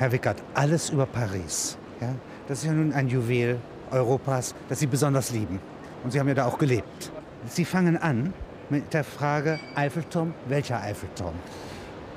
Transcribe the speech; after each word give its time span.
Herr 0.00 0.12
Wickert, 0.12 0.42
alles 0.54 0.88
über 0.88 1.04
Paris. 1.04 1.76
Ja? 2.00 2.14
Das 2.48 2.60
ist 2.60 2.64
ja 2.64 2.72
nun 2.72 2.94
ein 2.94 3.08
Juwel 3.08 3.58
Europas, 3.90 4.54
das 4.70 4.78
Sie 4.78 4.86
besonders 4.86 5.30
lieben. 5.30 5.60
Und 6.02 6.10
Sie 6.10 6.18
haben 6.18 6.26
ja 6.26 6.32
da 6.32 6.46
auch 6.46 6.56
gelebt. 6.56 7.12
Sie 7.46 7.66
fangen 7.66 7.98
an 7.98 8.32
mit 8.70 8.94
der 8.94 9.04
Frage 9.04 9.60
Eiffelturm, 9.74 10.32
welcher 10.48 10.80
Eiffelturm? 10.80 11.34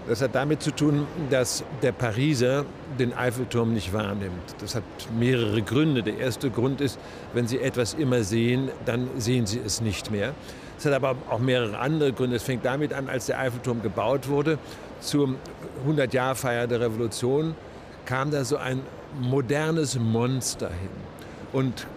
Das 0.07 0.21
hat 0.21 0.33
damit 0.33 0.63
zu 0.63 0.71
tun, 0.71 1.05
dass 1.29 1.65
der 1.81 1.91
Pariser 1.91 2.63
den 2.97 3.13
Eiffelturm 3.13 3.73
nicht 3.73 3.91
wahrnimmt. 3.91 4.55
Das 4.61 4.75
hat 4.75 4.83
mehrere 5.19 5.61
Gründe. 5.61 6.03
Der 6.03 6.17
erste 6.19 6.51
Grund 6.51 6.79
ist, 6.79 6.97
wenn 7.33 7.47
Sie 7.47 7.59
etwas 7.59 7.95
immer 7.95 8.23
sehen, 8.23 8.71
dann 8.85 9.09
sehen 9.17 9.45
Sie 9.45 9.59
es 9.59 9.81
nicht 9.81 10.09
mehr. 10.09 10.31
Es 10.77 10.85
hat 10.85 10.93
aber 10.93 11.17
auch 11.29 11.39
mehrere 11.39 11.77
andere 11.79 12.13
Gründe. 12.13 12.37
Es 12.37 12.43
fängt 12.43 12.63
damit 12.63 12.93
an, 12.93 13.09
als 13.09 13.25
der 13.25 13.39
Eiffelturm 13.39 13.81
gebaut 13.81 14.29
wurde, 14.29 14.57
zur 15.01 15.35
100-Jahr-Feier 15.85 16.67
der 16.67 16.79
Revolution, 16.79 17.55
kam 18.05 18.31
da 18.31 18.45
so 18.45 18.57
ein 18.57 18.81
modernes 19.19 19.97
Monster 19.97 20.69
hin. 20.69 20.89
Und 21.51 21.87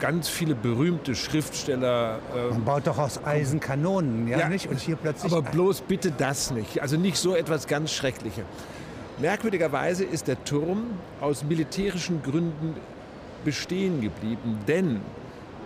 ganz 0.00 0.28
viele 0.28 0.54
berühmte 0.54 1.14
Schriftsteller. 1.14 2.18
Äh, 2.34 2.50
Man 2.50 2.64
baut 2.64 2.86
doch 2.86 2.98
aus 2.98 3.24
Eisen 3.24 3.60
Kanonen, 3.60 4.28
ja, 4.28 4.40
ja, 4.40 4.48
nicht? 4.48 4.68
Und 4.68 4.80
hier 4.80 4.96
plötzlich. 4.96 5.32
Aber 5.32 5.42
bloß 5.42 5.82
bitte 5.82 6.12
das 6.12 6.50
nicht. 6.50 6.80
Also 6.82 6.96
nicht 6.96 7.16
so 7.16 7.34
etwas 7.34 7.66
ganz 7.66 7.92
Schreckliches. 7.92 8.44
Merkwürdigerweise 9.18 10.04
ist 10.04 10.28
der 10.28 10.42
Turm 10.44 10.84
aus 11.20 11.42
militärischen 11.42 12.22
Gründen 12.22 12.76
bestehen 13.44 14.00
geblieben, 14.00 14.60
denn 14.68 15.00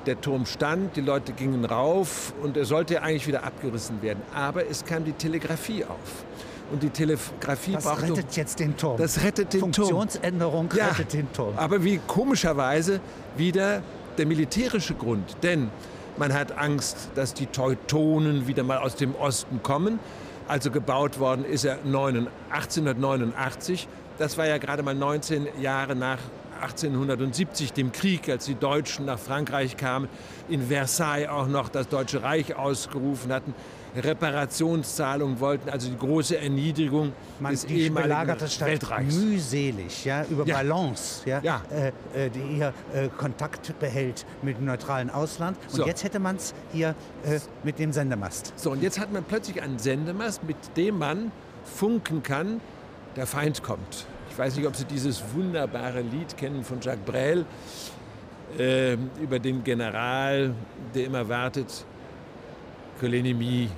der 0.06 0.20
Turm 0.20 0.47
stand, 0.47 0.97
die 0.97 1.00
Leute 1.00 1.33
gingen 1.33 1.64
rauf 1.64 2.33
und 2.42 2.56
er 2.56 2.64
sollte 2.64 3.02
eigentlich 3.02 3.27
wieder 3.27 3.45
abgerissen 3.45 4.02
werden. 4.02 4.22
Aber 4.34 4.66
es 4.69 4.84
kam 4.84 5.05
die 5.05 5.12
Telegrafie 5.12 5.84
auf. 5.84 6.24
Und 6.73 6.83
die 6.83 6.91
Telegrafie 6.91 7.73
das 7.73 7.85
braucht. 7.85 8.03
Das 8.03 8.11
rettet 8.11 8.37
jetzt 8.37 8.59
den 8.59 8.77
Turm. 8.77 8.97
Das 8.97 9.23
rettet 9.23 9.53
den 9.53 9.61
Funktionsänderung 9.61 10.71
Turm. 10.71 10.89
rettet 10.89 11.12
den 11.12 11.33
Turm. 11.33 11.55
Aber 11.57 11.85
wie 11.85 12.01
komischerweise 12.07 13.01
wieder 13.37 13.83
der 14.19 14.27
militärische 14.27 14.95
Grund. 14.95 15.37
Denn 15.42 15.70
man 16.17 16.33
hat 16.33 16.59
Angst, 16.59 17.11
dass 17.14 17.34
die 17.34 17.47
Teutonen 17.47 18.47
wieder 18.47 18.62
mal 18.62 18.79
aus 18.79 18.97
dem 18.97 19.14
Osten 19.14 19.62
kommen. 19.62 19.98
Also 20.48 20.70
gebaut 20.70 21.19
worden 21.19 21.45
ist 21.45 21.64
er 21.64 21.79
1889. 21.84 23.89
Das 24.19 24.39
war 24.39 24.47
ja 24.47 24.59
gerade 24.59 24.83
mal 24.83 24.95
19 24.95 25.48
Jahre 25.61 25.97
nach 25.97 26.19
1870, 26.62 27.72
dem 27.72 27.92
Krieg, 27.92 28.28
als 28.28 28.44
die 28.46 28.55
Deutschen 28.55 29.06
nach 29.06 29.18
Frankreich 29.18 29.77
kamen, 29.77 30.08
in 30.48 30.68
Versailles 30.68 31.28
auch 31.28 31.48
noch 31.48 31.68
das 31.68 31.88
Deutsche 31.88 32.22
Reich 32.22 32.55
ausgerufen 32.56 33.32
hatten. 33.32 33.55
Reparationszahlungen 33.94 35.38
wollten, 35.40 35.68
also 35.68 35.90
die 35.90 35.98
große 35.98 36.38
Erniedrigung 36.38 37.12
Man, 37.40 37.52
des 37.52 37.64
ehemaligen 37.64 38.48
Stadt 38.48 38.68
Weltreichs. 38.68 39.14
mühselig, 39.14 40.05
ja, 40.05 40.24
über 40.30 40.46
Ja. 40.46 40.56
Balance, 40.56 41.22
ja, 41.28 41.40
Ja. 41.42 41.62
Äh, 41.70 42.27
äh, 42.27 42.30
die 42.30 42.40
hier 42.56 42.72
äh, 42.94 43.08
Kontakt 43.08 43.78
behält 43.78 44.24
mit 44.42 44.56
dem 44.56 44.64
neutralen 44.64 45.10
Ausland. 45.10 45.58
Und 45.70 45.77
So. 45.77 45.86
jetzt 45.86 46.05
hätte 46.05 46.18
man 46.18 46.36
es 46.36 46.55
hier 46.72 46.94
äh, 47.24 47.38
mit 47.64 47.78
dem 47.78 47.92
Sendemast. 47.92 48.52
So, 48.56 48.70
und 48.70 48.83
jetzt 48.83 48.98
hat 48.98 49.12
man 49.12 49.24
plötzlich 49.24 49.60
einen 49.60 49.78
Sendemast, 49.78 50.42
mit 50.44 50.56
dem 50.77 50.98
man 50.98 51.30
funken 51.64 52.22
kann, 52.22 52.60
der 53.16 53.27
Feind 53.27 53.62
kommt. 53.62 54.06
Ich 54.33 54.38
weiß 54.38 54.56
nicht, 54.56 54.66
ob 54.66 54.75
Sie 54.75 54.86
dieses 54.86 55.22
wunderbare 55.34 56.00
Lied 56.00 56.38
kennen 56.38 56.64
von 56.64 56.80
Jacques 56.80 57.05
Brel 57.05 57.44
äh, 58.58 58.94
über 59.22 59.39
den 59.39 59.62
General, 59.62 60.55
der 60.94 61.05
immer 61.05 61.28
wartet, 61.28 61.84
que 62.98 63.06
l'ennemi 63.08 63.69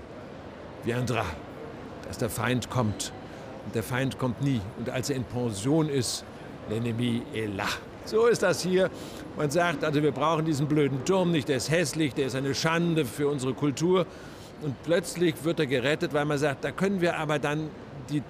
viendra, 0.84 1.24
dass 2.06 2.18
der 2.18 2.30
Feind 2.30 2.70
kommt. 2.70 3.12
Und 3.66 3.74
der 3.74 3.82
Feind 3.82 4.16
kommt 4.20 4.42
nie. 4.42 4.60
Und 4.78 4.90
als 4.90 5.10
er 5.10 5.16
in 5.16 5.24
Pension 5.24 5.88
ist, 5.88 6.24
l'ennemi 6.70 7.22
est 7.34 7.52
là. 7.56 7.66
So 8.04 8.26
ist 8.26 8.44
das 8.44 8.62
hier. 8.62 8.90
Man 9.36 9.50
sagt, 9.50 9.82
also 9.82 10.04
wir 10.04 10.12
brauchen 10.12 10.44
diesen 10.44 10.68
blöden 10.68 11.04
Turm 11.04 11.32
nicht, 11.32 11.48
der 11.48 11.56
ist 11.56 11.68
hässlich, 11.68 12.14
der 12.14 12.26
ist 12.26 12.36
eine 12.36 12.54
Schande 12.54 13.04
für 13.06 13.26
unsere 13.26 13.54
Kultur. 13.54 14.06
Und 14.62 14.80
plötzlich 14.84 15.34
wird 15.42 15.58
er 15.58 15.66
gerettet, 15.66 16.14
weil 16.14 16.26
man 16.26 16.38
sagt, 16.38 16.62
da 16.62 16.70
können 16.70 17.00
wir 17.00 17.16
aber 17.16 17.40
dann 17.40 17.70
die 18.08 18.20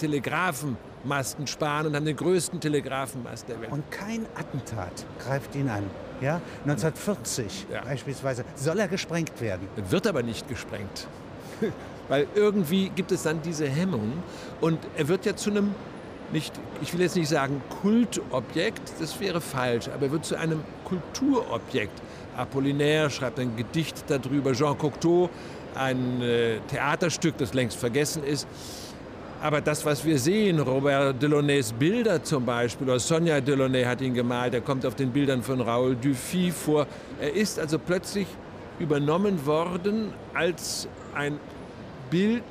Telegrafenmasten 1.05 1.47
sparen 1.47 1.87
und 1.87 1.97
haben 1.97 2.05
den 2.07 2.17
größten 2.17 2.61
Telegrafenmast 2.61 3.49
der 3.49 3.61
Welt. 3.61 3.73
Und 3.73 3.91
kein 3.91 4.27
Attentat 4.37 5.05
greift 5.19 5.55
ihn 5.55 5.69
an. 5.69 5.85
Ja? 6.21 6.41
1940 6.65 7.67
Ja. 7.73 7.83
beispielsweise 7.83 8.45
soll 8.55 8.79
er 8.79 8.89
gesprengt 8.89 9.41
werden. 9.41 9.69
Wird 9.91 10.07
aber 10.07 10.23
nicht 10.23 10.49
gesprengt. 10.49 11.07
Weil 12.09 12.27
irgendwie 12.35 12.91
gibt 12.91 13.13
es 13.13 13.23
dann 13.23 13.41
diese 13.43 13.67
Hemmung 13.67 14.13
und 14.61 14.79
er 14.97 15.09
wird 15.09 15.25
ja 15.27 15.37
zu 15.37 15.51
einem, 15.51 15.75
nicht, 16.33 16.53
ich 16.83 16.93
will 16.93 17.01
jetzt 17.01 17.17
nicht 17.17 17.29
sagen 17.29 17.63
Kultobjekt, 17.83 18.93
das 19.01 19.19
wäre 19.21 19.41
falsch, 19.41 19.89
aber 19.89 20.07
er 20.07 20.13
wird 20.13 20.25
zu 20.25 20.37
einem 20.37 20.61
Kulturobjekt. 20.85 22.03
Apollinaire 22.37 23.09
schreibt 23.11 23.39
ein 23.39 23.57
Gedicht 23.57 24.05
darüber, 24.09 24.53
Jean 24.53 24.77
Cocteau 24.77 25.31
ein 25.75 26.21
äh, 26.21 26.59
Theaterstück, 26.69 27.37
das 27.39 27.55
längst 27.55 27.77
vergessen 27.77 28.23
ist. 28.25 28.47
Aber 29.45 29.61
das, 29.61 29.85
was 29.85 30.03
wir 30.07 30.19
sehen, 30.19 30.59
Robert 30.59 31.23
Delaunay's 31.23 31.71
Bilder 31.71 32.25
zum 32.25 32.47
Beispiel, 32.47 32.89
oder 32.89 32.99
Sonja 32.99 33.43
Delaunay 33.43 33.85
hat 33.85 34.01
ihn 34.01 34.15
gemalt, 34.15 34.55
er 34.55 34.63
kommt 34.63 34.87
auf 34.87 34.95
den 34.95 35.11
Bildern 35.11 35.43
von 35.43 35.61
Raoul 35.61 35.97
Dufy 35.97 36.51
vor. 36.51 36.87
Er 37.21 37.31
ist 37.35 37.59
also 37.59 37.79
plötzlich 37.79 38.27
übernommen 38.79 39.45
worden 39.45 40.15
als 40.33 40.89
ein 41.15 41.39
Bild, 42.09 42.43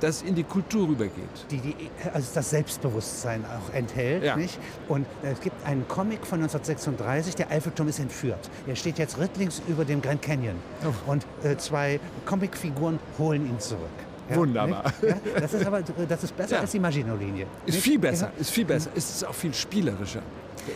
das 0.00 0.22
in 0.22 0.34
die 0.34 0.44
Kultur 0.44 0.88
rübergeht. 0.88 1.12
die, 1.50 1.58
die 1.58 1.76
also 2.14 2.26
das 2.34 2.48
Selbstbewusstsein 2.48 3.44
auch 3.44 3.74
enthält. 3.74 4.24
Ja. 4.24 4.36
Nicht? 4.36 4.58
Und 4.88 5.04
äh, 5.22 5.32
es 5.32 5.40
gibt 5.40 5.62
einen 5.66 5.86
Comic 5.88 6.24
von 6.24 6.38
1936, 6.38 7.34
der 7.34 7.50
Eiffelturm 7.50 7.88
ist 7.88 7.98
entführt. 7.98 8.48
Er 8.66 8.76
steht 8.76 8.98
jetzt 8.98 9.18
rittlings 9.18 9.60
über 9.68 9.84
dem 9.84 10.00
Grand 10.00 10.22
Canyon. 10.22 10.56
Oh. 10.86 11.10
Und 11.12 11.26
äh, 11.42 11.58
zwei 11.58 12.00
Comicfiguren 12.24 12.98
holen 13.18 13.46
ihn 13.46 13.60
zurück. 13.60 13.90
Wunderbar. 14.30 14.92
Ja, 15.02 15.14
das 15.40 15.54
ist 15.54 15.66
aber 15.66 15.82
das 15.82 16.24
ist 16.24 16.36
besser 16.36 16.54
Ja. 16.56 16.60
als 16.60 16.70
die 16.72 16.78
Maginot-Linie. 16.80 17.46
Ist 17.66 17.78
viel 17.78 17.98
besser, 17.98 18.30
ist 18.38 18.50
viel 18.50 18.64
besser. 18.64 18.90
Es 18.94 19.10
ist 19.16 19.26
auch 19.26 19.34
viel 19.34 19.52
spielerischer, 19.52 20.22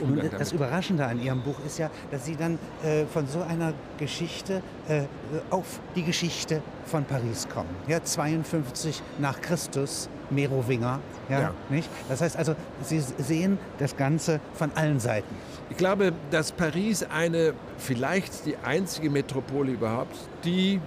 Nun, 0.05 0.21
das. 0.39 0.53
Überraschende 0.53 1.07
an 1.07 1.21
Ihrem 1.23 1.41
Buch 1.43 1.57
ist 1.67 1.79
ja, 1.79 1.91
dass 2.11 2.27
Sie 2.27 2.37
dann 2.37 2.59
äh, 2.85 3.05
von 3.07 3.27
so 3.27 3.41
einer 3.43 3.73
Geschichte 3.99 4.63
äh, 4.89 5.03
auf 5.51 5.81
die 5.97 6.03
Geschichte 6.03 6.61
von 6.85 7.05
Paris 7.05 7.49
kommen. 7.49 7.71
Ja, 7.87 8.03
52 8.03 9.03
nach 9.19 9.41
Christus, 9.41 10.09
Merowinger. 10.31 11.01
Ja, 11.31 11.41
Ja. 11.41 11.55
Nicht? 11.71 11.89
Das 12.09 12.21
heißt 12.21 12.37
also, 12.37 12.55
Sie 12.83 13.01
sehen 13.01 13.59
das 13.79 13.97
Ganze 13.97 14.41
von 14.55 14.71
allen 14.75 15.01
Seiten. 15.01 15.35
Ich 15.71 15.77
glaube, 15.79 16.13
dass 16.31 16.53
Paris 16.53 17.03
eine, 17.03 17.55
vielleicht 17.79 18.45
die 18.47 18.57
einzige 18.59 19.09
Metropole 19.11 19.73
überhaupt, 19.73 20.17
die 20.45 20.81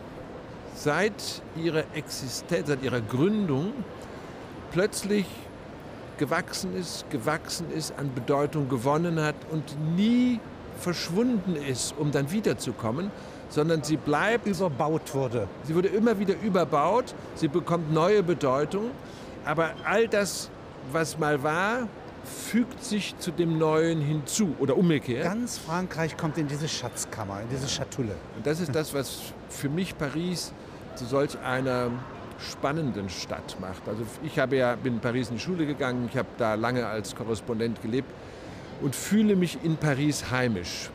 seit 0.83 1.41
ihrer 1.55 1.83
Existenz, 1.93 2.67
seit 2.67 2.83
ihrer 2.83 3.01
Gründung 3.01 3.73
plötzlich 4.71 5.25
gewachsen 6.17 6.75
ist, 6.75 7.09
gewachsen 7.09 7.71
ist, 7.71 7.93
an 7.97 8.13
Bedeutung 8.13 8.69
gewonnen 8.69 9.19
hat 9.19 9.35
und 9.51 9.63
nie 9.95 10.39
verschwunden 10.79 11.55
ist, 11.55 11.93
um 11.97 12.11
dann 12.11 12.31
wiederzukommen, 12.31 13.11
sondern 13.49 13.83
sie 13.83 13.97
bleibt 13.97 14.47
Überbaut 14.47 15.13
wurde. 15.13 15.47
Sie 15.63 15.75
wurde 15.75 15.89
immer 15.89 16.17
wieder 16.17 16.35
überbaut, 16.41 17.13
sie 17.35 17.47
bekommt 17.47 17.91
neue 17.93 18.23
Bedeutung, 18.23 18.91
aber 19.45 19.71
all 19.83 20.07
das, 20.07 20.49
was 20.91 21.17
mal 21.17 21.43
war, 21.43 21.87
fügt 22.23 22.83
sich 22.83 23.17
zu 23.17 23.31
dem 23.31 23.57
Neuen 23.57 23.99
hinzu 23.99 24.55
oder 24.59 24.77
umgekehrt. 24.77 25.23
Ganz 25.23 25.57
Frankreich 25.57 26.17
kommt 26.17 26.37
in 26.37 26.47
diese 26.47 26.67
Schatzkammer, 26.67 27.41
in 27.41 27.49
diese 27.49 27.67
Schatulle. 27.67 28.15
Und 28.35 28.45
das 28.45 28.59
ist 28.59 28.73
das, 28.73 28.93
was 28.93 29.33
für 29.49 29.69
mich 29.69 29.97
Paris 29.97 30.53
solch 30.95 31.37
einer 31.39 31.91
spannenden 32.39 33.09
Stadt 33.09 33.57
macht. 33.59 33.87
Also 33.87 34.03
ich 34.23 34.39
habe 34.39 34.57
ja, 34.57 34.75
bin 34.75 34.95
in 34.95 34.99
Paris 34.99 35.29
in 35.29 35.35
die 35.35 35.41
Schule 35.41 35.65
gegangen, 35.65 36.09
ich 36.11 36.17
habe 36.17 36.27
da 36.37 36.55
lange 36.55 36.85
als 36.87 37.15
Korrespondent 37.15 37.81
gelebt 37.81 38.09
und 38.81 38.95
fühle 38.95 39.35
mich 39.35 39.59
in 39.63 39.77
Paris 39.77 40.31
heimisch. 40.31 40.89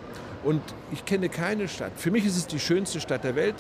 Und 0.45 0.63
ich 0.93 1.05
kenne 1.05 1.29
keine 1.29 1.69
Stadt. 1.69 1.93
Für 1.97 2.11
mich 2.11 2.25
ist 2.25 2.37
es 2.37 2.47
die 2.47 2.59
schönste 2.59 3.01
Stadt 3.01 3.25
der 3.25 3.35
Welt. 3.37 3.57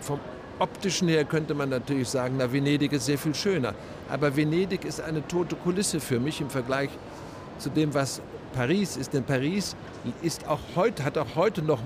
Vom 0.00 0.20
optischen 0.58 1.08
her 1.08 1.24
könnte 1.24 1.54
man 1.54 1.68
natürlich 1.68 2.08
sagen, 2.08 2.36
na 2.38 2.52
Venedig 2.52 2.92
ist 2.92 3.06
sehr 3.06 3.18
viel 3.18 3.34
schöner. 3.34 3.74
Aber 4.08 4.36
Venedig 4.36 4.84
ist 4.84 5.00
eine 5.00 5.26
tote 5.26 5.56
Kulisse 5.56 6.00
für 6.00 6.20
mich 6.20 6.40
im 6.40 6.50
Vergleich 6.50 6.90
zu 7.58 7.70
dem, 7.70 7.94
was 7.94 8.20
Paris 8.52 8.96
ist. 8.96 9.12
Denn 9.14 9.24
Paris 9.24 9.76
ist 10.22 10.46
auch 10.46 10.60
heute, 10.76 11.04
hat 11.04 11.16
auch 11.16 11.36
heute 11.36 11.62
noch 11.62 11.80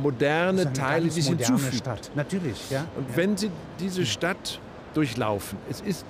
moderne 0.00 0.72
Teile, 0.72 1.08
die 1.08 1.22
moderne 1.22 1.46
hinzufügen. 1.46 1.76
Stadt. 1.76 2.10
Natürlich, 2.14 2.70
ja. 2.70 2.84
Und 2.96 3.10
ja. 3.10 3.16
wenn 3.16 3.36
Sie 3.36 3.50
diese 3.78 4.06
Stadt 4.06 4.60
durchlaufen, 4.94 5.58
es 5.70 5.80
ist 5.80 6.06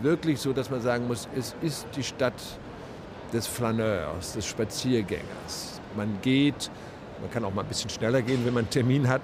wirklich 0.00 0.40
so, 0.40 0.52
dass 0.52 0.70
man 0.70 0.80
sagen 0.80 1.06
muss, 1.06 1.28
es 1.36 1.54
ist 1.62 1.86
die 1.96 2.02
Stadt 2.02 2.34
des 3.32 3.46
Flaneurs, 3.46 4.32
des 4.32 4.46
Spaziergängers. 4.46 5.80
Man 5.96 6.18
geht, 6.22 6.70
man 7.20 7.30
kann 7.30 7.44
auch 7.44 7.54
mal 7.54 7.62
ein 7.62 7.68
bisschen 7.68 7.90
schneller 7.90 8.22
gehen, 8.22 8.44
wenn 8.44 8.54
man 8.54 8.64
einen 8.64 8.70
Termin 8.70 9.08
hat, 9.08 9.22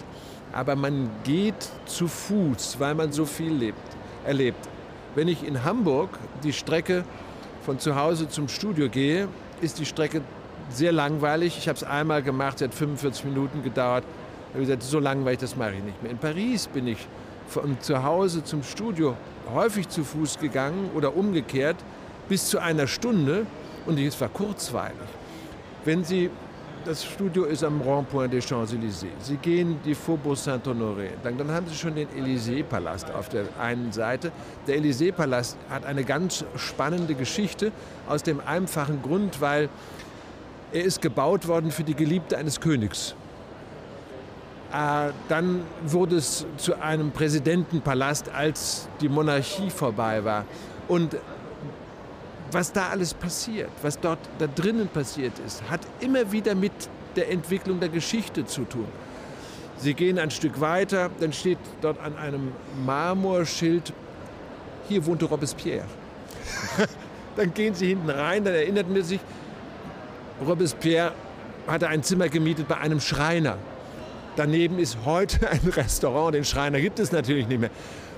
aber 0.53 0.77
man 0.77 1.11
geht 1.25 1.69
zu 1.87 2.09
Fuß, 2.09 2.77
weil 2.79 2.95
man 2.95 3.13
so 3.13 3.25
viel 3.25 3.53
lebt, 3.53 3.79
erlebt. 4.25 4.69
Wenn 5.15 5.29
ich 5.29 5.47
in 5.47 5.65
Hamburg 5.65 6.11
die 6.43 6.53
Strecke 6.53 7.05
von 7.63 7.79
zu 7.79 7.97
Hause 7.97 8.29
zum 8.29 8.49
Studio 8.49 8.89
gehe, 8.89 9.29
ist 9.61 9.79
die 9.79 9.87
Strecke 9.87 10.23
sehr 10.71 10.93
langweilig. 10.93 11.59
Ich 11.59 11.69
habe 11.69 11.77
es 11.77 11.85
einmal 11.85 12.23
gemacht, 12.23 12.57
es 12.57 12.69
hat 12.69 12.75
45 12.75 13.25
Minuten 13.25 13.63
gedauert. 13.63 14.05
Ich 14.49 14.55
habe 14.55 14.61
gesagt, 14.61 14.83
so 14.83 14.99
langweilig, 14.99 15.41
das 15.41 15.57
mache 15.57 15.75
ich 15.75 15.83
nicht 15.83 16.03
mehr. 16.03 16.13
In 16.13 16.19
Paris 16.19 16.67
bin 16.67 16.87
ich 16.87 17.07
von 17.49 17.81
zu 17.81 18.03
Hause 18.03 18.45
zum 18.45 18.63
Studio 18.63 19.17
häufig 19.53 19.89
zu 19.89 20.05
Fuß 20.05 20.39
gegangen 20.39 20.91
oder 20.95 21.17
umgekehrt 21.17 21.77
bis 22.29 22.49
zu 22.49 22.59
einer 22.59 22.87
Stunde 22.87 23.47
und 23.87 23.99
es 23.99 24.21
war 24.21 24.29
kurzweilig. 24.29 25.09
Wenn 25.85 26.05
Sie, 26.05 26.31
das 26.85 27.05
Studio 27.05 27.45
ist 27.45 27.65
am 27.65 27.81
Rond-Point 27.81 28.33
des 28.33 28.47
Champs-Élysées, 28.47 29.07
Sie 29.21 29.37
gehen 29.37 29.81
die 29.85 29.95
Faubourg 29.95 30.37
Saint-Honoré, 30.37 31.11
dann, 31.23 31.39
dann 31.39 31.51
haben 31.51 31.67
Sie 31.67 31.75
schon 31.75 31.95
den 31.95 32.09
Élysée-Palast 32.09 33.11
auf 33.15 33.31
der 33.31 33.45
einen 33.59 33.93
Seite. 33.93 34.31
Der 34.67 34.77
Élysée-Palast 34.77 35.57
hat 35.71 35.87
eine 35.87 36.05
ganz 36.05 36.45
spannende 36.57 37.15
Geschichte 37.15 37.73
aus 38.07 38.23
dem 38.23 38.41
einfachen 38.45 39.01
Grund, 39.03 39.41
weil 39.41 39.71
er 40.73 40.85
ist 40.85 41.01
gebaut 41.01 41.49
worden 41.49 41.71
für 41.71 41.85
die 41.85 41.95
Geliebte 41.95 42.37
eines 42.37 42.61
Königs. 42.61 43.15
Äh, 44.73 45.13
dann 45.29 45.63
wurde 45.87 46.17
es 46.17 46.45
zu 46.59 46.81
einem 46.81 47.11
Präsidentenpalast, 47.11 48.29
als 48.29 48.89
die 49.01 49.09
Monarchie 49.09 49.71
vorbei 49.71 50.25
war. 50.25 50.45
Und 50.89 51.17
was 52.53 52.73
da 52.73 52.89
alles 52.89 53.15
passiert, 53.15 53.71
was 53.83 53.99
dort 53.99 54.19
da 54.39 54.47
drinnen 54.47 54.89
passiert 54.89 55.33
ist, 55.47 55.63
hat 55.71 55.81
immer 56.01 56.33
wieder 56.33 56.55
mit 56.55 56.73
der 57.17 57.31
Entwicklung 57.31 57.81
der 57.81 57.89
Geschichte 57.89 58.45
zu 58.45 58.65
tun. 58.65 58.87
Sie 59.79 59.95
gehen 59.95 60.19
ein 60.19 60.31
Stück 60.31 60.61
weiter, 60.61 61.11
dann 61.21 61.33
steht 61.33 61.59
dort 61.81 62.01
an 62.01 62.17
einem 62.17 62.53
Marmorschild, 62.85 63.93
hier 64.89 65.05
wohnte 65.07 65.27
Robespierre. 65.27 65.85
dann 67.37 67.55
gehen 67.55 67.75
Sie 67.75 67.89
hinten 67.89 68.11
rein, 68.11 68.45
dann 68.45 68.55
erinnert 68.55 68.89
man 68.89 69.03
sich, 69.03 69.21
Robespierre 70.47 71.13
hatte 71.67 71.89
ein 71.89 72.03
Zimmer 72.03 72.29
gemietet 72.29 72.69
bei 72.69 72.79
einem 72.79 73.01
Schreiner. 73.01 73.59
Daneben 74.37 74.79
ist 74.79 74.99
heute 75.05 75.51
ein 75.51 75.61
Restaurant, 75.69 76.35
den 76.35 76.45
Schreiner 76.45 76.81
gibt 76.81 76.99
es 76.99 77.13
natürlich 77.13 77.49
nicht 77.49 77.61
mehr. 77.61 77.71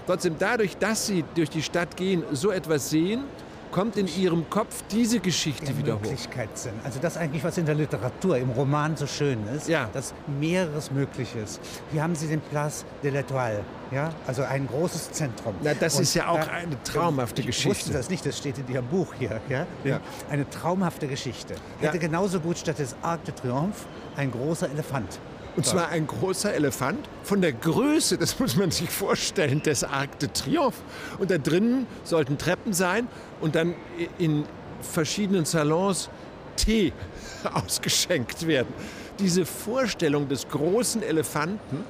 Trotzdem, 0.06 0.37
dadurch, 0.38 0.76
dass 0.76 1.06
Sie 1.06 1.25
durch 1.34 1.50
die 1.50 1.62
Stadt 1.62 1.96
gehen, 1.96 2.25
so 2.32 2.50
etwas 2.50 2.90
sehen, 2.90 3.25
kommt 3.70 3.96
in 3.96 4.06
Ihrem 4.08 4.49
Kopf 4.50 4.82
diese 4.90 5.20
Geschichte 5.20 5.67
der 5.67 5.78
wieder 5.78 5.94
hoch. 5.94 6.00
Möglichkeitssinn. 6.00 6.72
Also 6.84 6.99
das 7.00 7.17
eigentlich, 7.17 7.44
was 7.44 7.56
in 7.58 7.67
der 7.67 7.75
Literatur, 7.75 8.37
im 8.38 8.50
Roman 8.50 8.96
so 8.96 9.06
schön 9.06 9.46
ist, 9.49 9.69
Ja. 9.69 9.88
dass 9.93 10.12
mehreres 10.26 10.90
möglich 10.90 11.34
ist. 11.37 11.61
Hier 11.93 12.02
haben 12.02 12.14
Sie 12.14 12.26
den 12.26 12.40
Place 12.40 12.84
de 13.02 13.12
l'Étoile, 13.12 13.61
ja? 13.90 14.11
also 14.26 14.43
ein 14.43 14.67
großes 14.67 15.12
Zentrum. 15.12 15.55
Na, 15.62 15.75
das 15.75 15.96
Und 15.96 16.02
ist 16.02 16.14
ja 16.14 16.28
auch 16.28 16.40
da- 16.44 16.50
eine 16.52 16.82
traumhafte 16.82 17.40
ich 17.43 17.46
Geschichte. 17.46 17.70
wusste 17.70 17.93
das 17.93 18.11
nicht, 18.11 18.26
das 18.26 18.37
steht 18.38 18.58
in 18.58 18.69
Ihrem 18.72 18.87
Buch 18.87 19.14
hier. 19.19 19.40
Ja? 19.49 19.67
Ja. 19.84 20.00
Eine 20.31 20.49
traumhafte 20.50 21.06
Geschichte. 21.06 21.55
Hätte 21.81 21.96
Ja. 21.96 22.00
genauso 22.00 22.40
gut 22.40 22.58
statt 22.58 22.78
des 22.78 22.96
Arc 23.02 23.25
de 23.25 23.34
Triomphe 23.34 23.84
ein 24.16 24.31
großer 24.32 24.69
Elefant. 24.70 25.19
Und 25.56 25.67
zwar 25.67 25.88
ein 25.88 26.06
großer 26.06 26.55
Elefant 26.55 27.08
von 27.23 27.41
der 27.41 27.52
Größe, 27.52 28.17
das 28.17 28.38
muss 28.38 28.56
man 28.56 28.70
sich 28.70 28.88
vorstellen, 28.88 29.62
des 29.62 29.85
Arc 29.85 30.19
de 30.19 30.29
Triomphe. 30.32 30.81
Und 31.19 31.31
da 31.31 31.38
drinnen 31.38 31.87
sollten 32.05 32.38
Treppen 32.38 32.73
sein 32.73 33.08
und 33.41 33.55
dann 33.55 33.75
in 34.19 34.44
verschiedenen 34.81 35.44
Salons 35.44 36.08
Tee 36.56 36.93
ausgeschenkt 37.52 38.47
werden. 38.47 38.73
Diese 39.19 39.44
Vorstellung 39.44 40.29
des 40.29 40.49
großen 40.49 41.02
Elefanten 41.02 41.85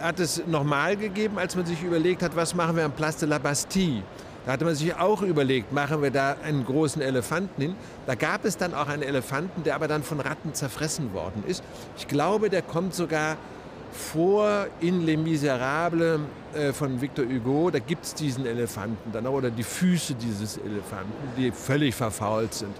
hat 0.00 0.20
es 0.20 0.46
nochmal 0.46 0.96
gegeben, 0.96 1.38
als 1.38 1.56
man 1.56 1.66
sich 1.66 1.82
überlegt 1.82 2.22
hat, 2.22 2.34
was 2.36 2.54
machen 2.54 2.76
wir 2.76 2.84
am 2.84 2.92
Place 2.92 3.16
de 3.16 3.28
la 3.28 3.38
Bastille. 3.38 4.02
Da 4.48 4.54
hatte 4.54 4.64
man 4.64 4.74
sich 4.74 4.94
auch 4.96 5.20
überlegt, 5.20 5.74
machen 5.74 6.00
wir 6.00 6.10
da 6.10 6.36
einen 6.42 6.64
großen 6.64 7.02
Elefanten 7.02 7.60
hin. 7.60 7.76
Da 8.06 8.14
gab 8.14 8.46
es 8.46 8.56
dann 8.56 8.72
auch 8.72 8.88
einen 8.88 9.02
Elefanten, 9.02 9.62
der 9.62 9.74
aber 9.74 9.88
dann 9.88 10.02
von 10.02 10.20
Ratten 10.20 10.54
zerfressen 10.54 11.12
worden 11.12 11.44
ist. 11.46 11.62
Ich 11.98 12.08
glaube, 12.08 12.48
der 12.48 12.62
kommt 12.62 12.94
sogar 12.94 13.36
vor 13.92 14.68
in 14.80 15.04
Les 15.04 15.18
Miserables 15.18 16.20
äh, 16.54 16.72
von 16.72 16.98
Victor 16.98 17.26
Hugo. 17.26 17.70
Da 17.70 17.78
gibt 17.78 18.06
es 18.06 18.14
diesen 18.14 18.46
Elefanten 18.46 19.12
dann 19.12 19.26
auch, 19.26 19.32
oder 19.34 19.50
die 19.50 19.62
Füße 19.62 20.14
dieses 20.14 20.56
Elefanten, 20.56 21.12
die 21.36 21.52
völlig 21.52 21.94
verfault 21.94 22.54
sind. 22.54 22.74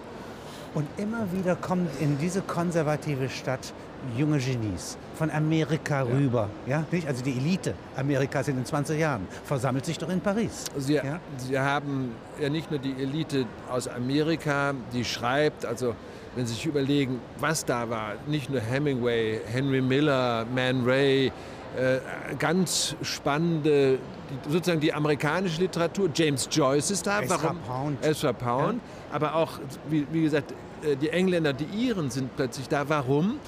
Und 0.72 0.88
immer 0.96 1.30
wieder 1.34 1.54
kommen 1.54 1.86
in 2.00 2.16
diese 2.16 2.40
konservative 2.40 3.28
Stadt 3.28 3.74
junge 4.16 4.38
Genies 4.38 4.96
von 5.18 5.30
Amerika 5.30 6.02
rüber. 6.02 6.48
Ja? 6.66 6.84
Nicht? 6.90 7.06
Also 7.06 7.22
die 7.24 7.32
Elite 7.36 7.74
Amerikas 7.96 8.48
in 8.48 8.56
den 8.56 8.64
20 8.64 8.98
Jahren 8.98 9.26
versammelt 9.44 9.84
sich 9.84 9.98
doch 9.98 10.08
in 10.08 10.20
Paris. 10.20 10.64
Sie, 10.76 10.94
Ja? 10.94 11.20
Sie 11.36 11.58
haben 11.58 12.12
ja 12.40 12.48
nicht 12.48 12.70
nur 12.70 12.78
die 12.78 12.92
Elite 12.92 13.44
aus 13.70 13.88
Amerika, 13.88 14.72
die 14.92 15.04
schreibt, 15.04 15.66
also 15.66 15.94
wenn 16.36 16.46
Sie 16.46 16.54
sich 16.54 16.66
überlegen, 16.66 17.20
was 17.38 17.64
da 17.64 17.90
war, 17.90 18.12
nicht 18.28 18.48
nur 18.48 18.60
Hemingway, 18.60 19.40
Henry 19.52 19.80
Miller, 19.80 20.46
Man 20.54 20.84
Ray, 20.84 21.32
äh, 21.76 21.98
ganz 22.38 22.94
spannende, 23.02 23.98
die, 24.46 24.52
sozusagen 24.52 24.80
die 24.80 24.92
amerikanische 24.92 25.60
Literatur, 25.60 26.08
James 26.14 26.48
Joyce 26.50 26.92
ist 26.92 27.06
da, 27.06 27.22
Ezra 27.22 27.54
Pound. 27.66 28.04
Ezra 28.04 28.32
Pound, 28.32 28.80
aber 29.10 29.34
auch, 29.34 29.58
wie, 29.90 30.06
wie 30.12 30.22
gesagt, 30.22 30.52
äh, 30.82 30.96
die 30.96 31.10
Engländer, 31.10 31.52
die 31.52 31.66
Iren 31.86 32.10
sind 32.10 32.34
plötzlich 32.36 32.68
da. 32.68 32.88
Warum? 32.88 33.40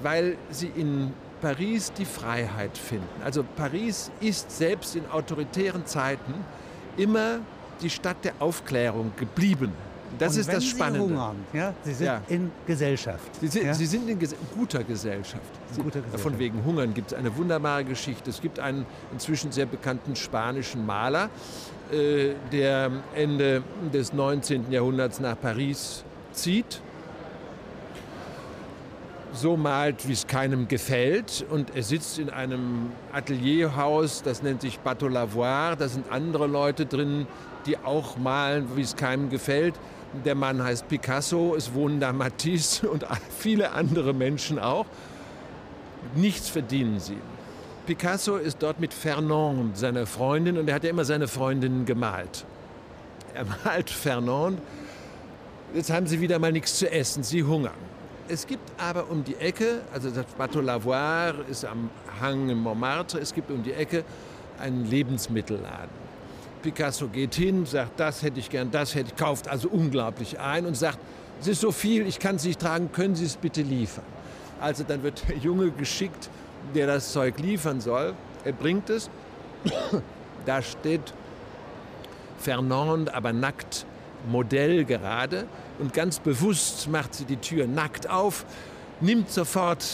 Weil 0.00 0.36
sie 0.50 0.70
in 0.74 1.12
Paris 1.40 1.92
die 1.92 2.04
Freiheit 2.04 2.76
finden. 2.76 3.06
Also 3.24 3.44
Paris 3.56 4.10
ist 4.20 4.50
selbst 4.50 4.96
in 4.96 5.08
autoritären 5.10 5.86
Zeiten 5.86 6.34
immer 6.96 7.38
die 7.80 7.90
Stadt 7.90 8.24
der 8.24 8.32
Aufklärung 8.40 9.12
geblieben. 9.16 9.72
Das 10.18 10.34
Und 10.34 10.40
ist 10.40 10.46
wenn 10.48 10.54
das 10.56 10.64
Sie 10.64 10.70
Spannende. 10.70 11.00
hungern, 11.00 11.36
ja? 11.52 11.74
Sie 11.84 11.92
sind 11.94 12.06
Ja. 12.06 12.22
in 12.28 12.50
Gesellschaft. 12.66 13.28
Sie 13.40 13.46
sind, 13.46 13.66
ja? 13.66 13.74
Sie 13.74 13.86
sind 13.86 14.08
in 14.08 14.18
ges 14.18 14.34
guter 14.56 14.82
Gesellschaft. 14.82 15.44
Sie, 15.70 15.82
guter 15.82 16.00
Gesellschaft. 16.00 16.22
Von 16.22 16.38
wegen 16.38 16.64
Hungern 16.64 16.94
gibt 16.94 17.12
es 17.12 17.18
eine 17.18 17.36
wunderbare 17.36 17.84
Geschichte. 17.84 18.30
Es 18.30 18.40
gibt 18.40 18.58
einen 18.58 18.86
inzwischen 19.12 19.52
sehr 19.52 19.66
bekannten 19.66 20.16
spanischen 20.16 20.86
Maler, 20.86 21.28
äh, 21.92 22.30
der 22.50 22.90
Ende 23.14 23.62
des 23.92 24.12
19. 24.12 24.72
Jahrhunderts 24.72 25.20
nach 25.20 25.38
Paris 25.38 26.02
zieht. 26.32 26.80
So 29.40 29.56
malt, 29.56 30.08
wie 30.08 30.14
es 30.14 30.26
keinem 30.26 30.66
gefällt. 30.66 31.46
Und 31.48 31.76
er 31.76 31.84
sitzt 31.84 32.18
in 32.18 32.28
einem 32.28 32.90
Atelierhaus, 33.12 34.24
das 34.24 34.42
nennt 34.42 34.62
sich 34.62 34.80
Bateau 34.80 35.06
Lavoir. 35.06 35.76
Da 35.76 35.86
sind 35.86 36.10
andere 36.10 36.48
Leute 36.48 36.86
drin, 36.86 37.28
die 37.64 37.78
auch 37.78 38.16
malen, 38.16 38.66
wie 38.74 38.80
es 38.80 38.96
keinem 38.96 39.30
gefällt. 39.30 39.74
Der 40.24 40.34
Mann 40.34 40.60
heißt 40.60 40.88
Picasso, 40.88 41.54
es 41.56 41.72
wohnen 41.72 42.00
da 42.00 42.12
Matisse 42.12 42.90
und 42.90 43.06
viele 43.38 43.70
andere 43.70 44.12
Menschen 44.12 44.58
auch. 44.58 44.86
Nichts 46.16 46.48
verdienen 46.48 46.98
sie. 46.98 47.18
Picasso 47.86 48.38
ist 48.38 48.60
dort 48.60 48.80
mit 48.80 48.92
Fernand, 48.92 49.78
seiner 49.78 50.06
Freundin, 50.06 50.58
und 50.58 50.68
er 50.68 50.74
hat 50.74 50.82
ja 50.82 50.90
immer 50.90 51.04
seine 51.04 51.28
Freundinnen 51.28 51.86
gemalt. 51.86 52.44
Er 53.34 53.44
malt 53.64 53.88
Fernand. 53.88 54.60
Jetzt 55.74 55.92
haben 55.92 56.08
sie 56.08 56.20
wieder 56.20 56.40
mal 56.40 56.50
nichts 56.50 56.76
zu 56.76 56.90
essen, 56.90 57.22
sie 57.22 57.44
hungern. 57.44 57.87
Es 58.30 58.46
gibt 58.46 58.70
aber 58.78 59.10
um 59.10 59.24
die 59.24 59.36
Ecke, 59.36 59.80
also 59.90 60.10
das 60.10 60.26
Bateau 60.36 60.60
Lavoir 60.60 61.34
ist 61.48 61.64
am 61.64 61.88
Hang 62.20 62.50
in 62.50 62.58
Montmartre, 62.58 63.18
es 63.20 63.32
gibt 63.32 63.50
um 63.50 63.62
die 63.62 63.72
Ecke 63.72 64.04
einen 64.60 64.84
Lebensmittelladen. 64.84 65.88
Picasso 66.62 67.08
geht 67.08 67.34
hin, 67.34 67.64
sagt, 67.64 67.98
das 67.98 68.22
hätte 68.22 68.38
ich 68.38 68.50
gern, 68.50 68.70
das 68.70 68.94
hätte 68.94 69.12
ich, 69.14 69.16
kauft 69.16 69.48
also 69.48 69.70
unglaublich 69.70 70.38
ein 70.38 70.66
und 70.66 70.76
sagt, 70.76 70.98
es 71.40 71.48
ist 71.48 71.62
so 71.62 71.72
viel, 71.72 72.06
ich 72.06 72.18
kann 72.18 72.36
es 72.36 72.44
nicht 72.44 72.60
tragen, 72.60 72.92
können 72.92 73.14
Sie 73.14 73.24
es 73.24 73.36
bitte 73.36 73.62
liefern? 73.62 74.04
Also 74.60 74.84
dann 74.86 75.02
wird 75.02 75.26
der 75.26 75.38
Junge 75.38 75.70
geschickt, 75.70 76.28
der 76.74 76.86
das 76.86 77.12
Zeug 77.12 77.38
liefern 77.38 77.80
soll. 77.80 78.12
Er 78.44 78.52
bringt 78.52 78.90
es, 78.90 79.08
da 80.44 80.60
steht 80.60 81.14
Fernand, 82.38 83.14
aber 83.14 83.32
nackt, 83.32 83.86
Modell 84.30 84.84
gerade. 84.84 85.46
Und 85.78 85.94
ganz 85.94 86.18
bewusst 86.18 86.88
macht 86.88 87.14
sie 87.14 87.24
die 87.24 87.36
Tür 87.36 87.66
nackt 87.66 88.08
auf, 88.10 88.44
nimmt 89.00 89.30
sofort 89.30 89.84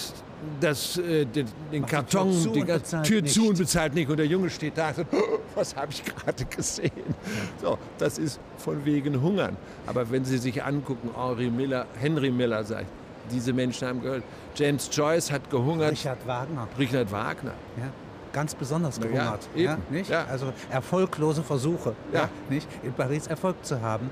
das, 0.61 0.99
äh, 0.99 1.25
den, 1.25 1.47
den 1.73 1.83
Macht 1.83 1.93
die 1.93 1.95
Karton, 1.97 2.31
Tür 2.31 2.41
zu 2.41 2.51
die 2.53 2.61
und 2.63 3.05
Tür 3.05 3.25
zu 3.25 3.49
und 3.49 3.59
bezahlt 3.59 3.95
nicht. 3.95 4.09
Und 4.11 4.17
der 4.19 4.27
Junge 4.27 4.51
steht 4.51 4.77
da 4.77 4.89
und 4.89 4.97
sagt, 4.97 5.15
"Oh, 5.15 5.39
was 5.55 5.75
habe 5.77 5.93
ich 5.93 6.05
gerade 6.05 6.45
gesehen? 6.45 6.91
So, 7.61 7.79
das 7.99 8.19
ist 8.19 8.41
von 8.59 8.85
wegen 8.85 9.21
Hungern. 9.23 9.57
Aber 9.87 10.11
wenn 10.11 10.25
Sie 10.25 10.39
sich 10.39 10.63
angucken, 10.63 11.11
Henry 11.17 11.51
Miller, 11.51 11.87
Henry 11.99 12.31
Miller 12.31 12.65
sagt, 12.65 12.87
diese 13.31 13.53
Menschen 13.53 13.89
haben 13.89 14.03
gehört. 14.03 14.23
James 14.55 14.89
Joyce 14.93 15.31
hat 15.31 15.49
gehungert, 15.51 15.93
Richard 15.93 16.27
Wagner. 16.27 16.69
Richard 16.79 17.11
Wagner. 17.11 17.55
Ja? 17.79 17.91
Ganz 18.35 18.55
besonders 18.55 18.99
Na 18.99 19.07
ja, 19.07 19.13
gehungert. 19.13 19.49
eben, 19.55 19.77
nicht? 19.91 20.13
Also 20.13 20.53
erfolglose 20.69 21.43
Versuche, 21.43 21.95
nicht? 22.51 22.69
in 22.83 22.93
Paris 22.93 23.29
Erfolg 23.29 23.65
zu 23.65 23.81
haben. 23.81 24.11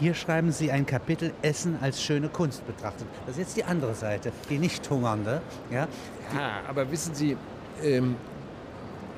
Hier 0.00 0.14
schreiben 0.14 0.50
Sie 0.50 0.72
ein 0.72 0.86
Kapitel 0.86 1.32
Essen 1.42 1.76
als 1.80 2.02
schöne 2.02 2.28
Kunst 2.28 2.66
betrachtet. 2.66 3.06
Das 3.26 3.36
ist 3.36 3.40
jetzt 3.40 3.56
die 3.58 3.64
andere 3.64 3.94
Seite, 3.94 4.32
die 4.48 4.58
nicht 4.58 4.88
hungernde. 4.90 5.42
Ja? 5.70 5.86
Ja, 6.34 6.60
aber 6.66 6.90
wissen 6.90 7.14
Sie, 7.14 7.36
ähm, 7.82 8.16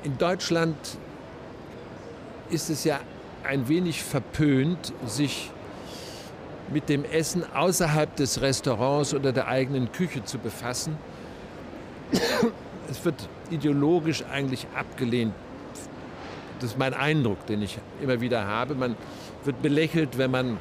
in 0.03 0.17
Deutschland 0.17 0.75
ist 2.49 2.69
es 2.69 2.83
ja 2.83 2.99
ein 3.43 3.67
wenig 3.69 4.03
verpönt, 4.03 4.93
sich 5.07 5.49
mit 6.71 6.89
dem 6.89 7.05
Essen 7.05 7.43
außerhalb 7.53 8.15
des 8.17 8.41
Restaurants 8.41 9.13
oder 9.13 9.31
der 9.31 9.47
eigenen 9.47 9.91
Küche 9.93 10.25
zu 10.25 10.39
befassen. 10.39 10.97
Es 12.97 13.03
wird 13.03 13.27
ideologisch 13.51 14.23
eigentlich 14.31 14.67
abgelehnt. 14.73 15.33
Das 16.59 16.71
ist 16.71 16.77
mein 16.77 16.93
Eindruck, 16.93 17.45
den 17.45 17.61
ich 17.61 17.77
immer 18.01 18.21
wieder 18.21 18.47
habe. 18.47 18.73
Man 18.73 18.95
wird 19.43 19.61
belächelt, 19.61 20.17
wenn 20.17 20.31
man 20.31 20.57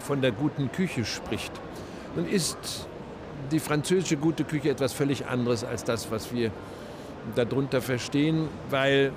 von 0.00 0.20
der 0.20 0.32
guten 0.32 0.72
Küche 0.72 1.04
spricht. 1.04 1.52
Nun 2.16 2.26
ist 2.26 2.88
die 3.52 3.60
französische 3.60 4.16
gute 4.16 4.42
Küche 4.42 4.70
etwas 4.70 4.92
völlig 4.92 5.26
anderes 5.26 5.62
als 5.62 5.84
das, 5.84 6.10
was 6.10 6.34
wir 6.34 6.50
darunter 7.36 7.80
verstehen, 7.80 8.48
weil 8.68 9.12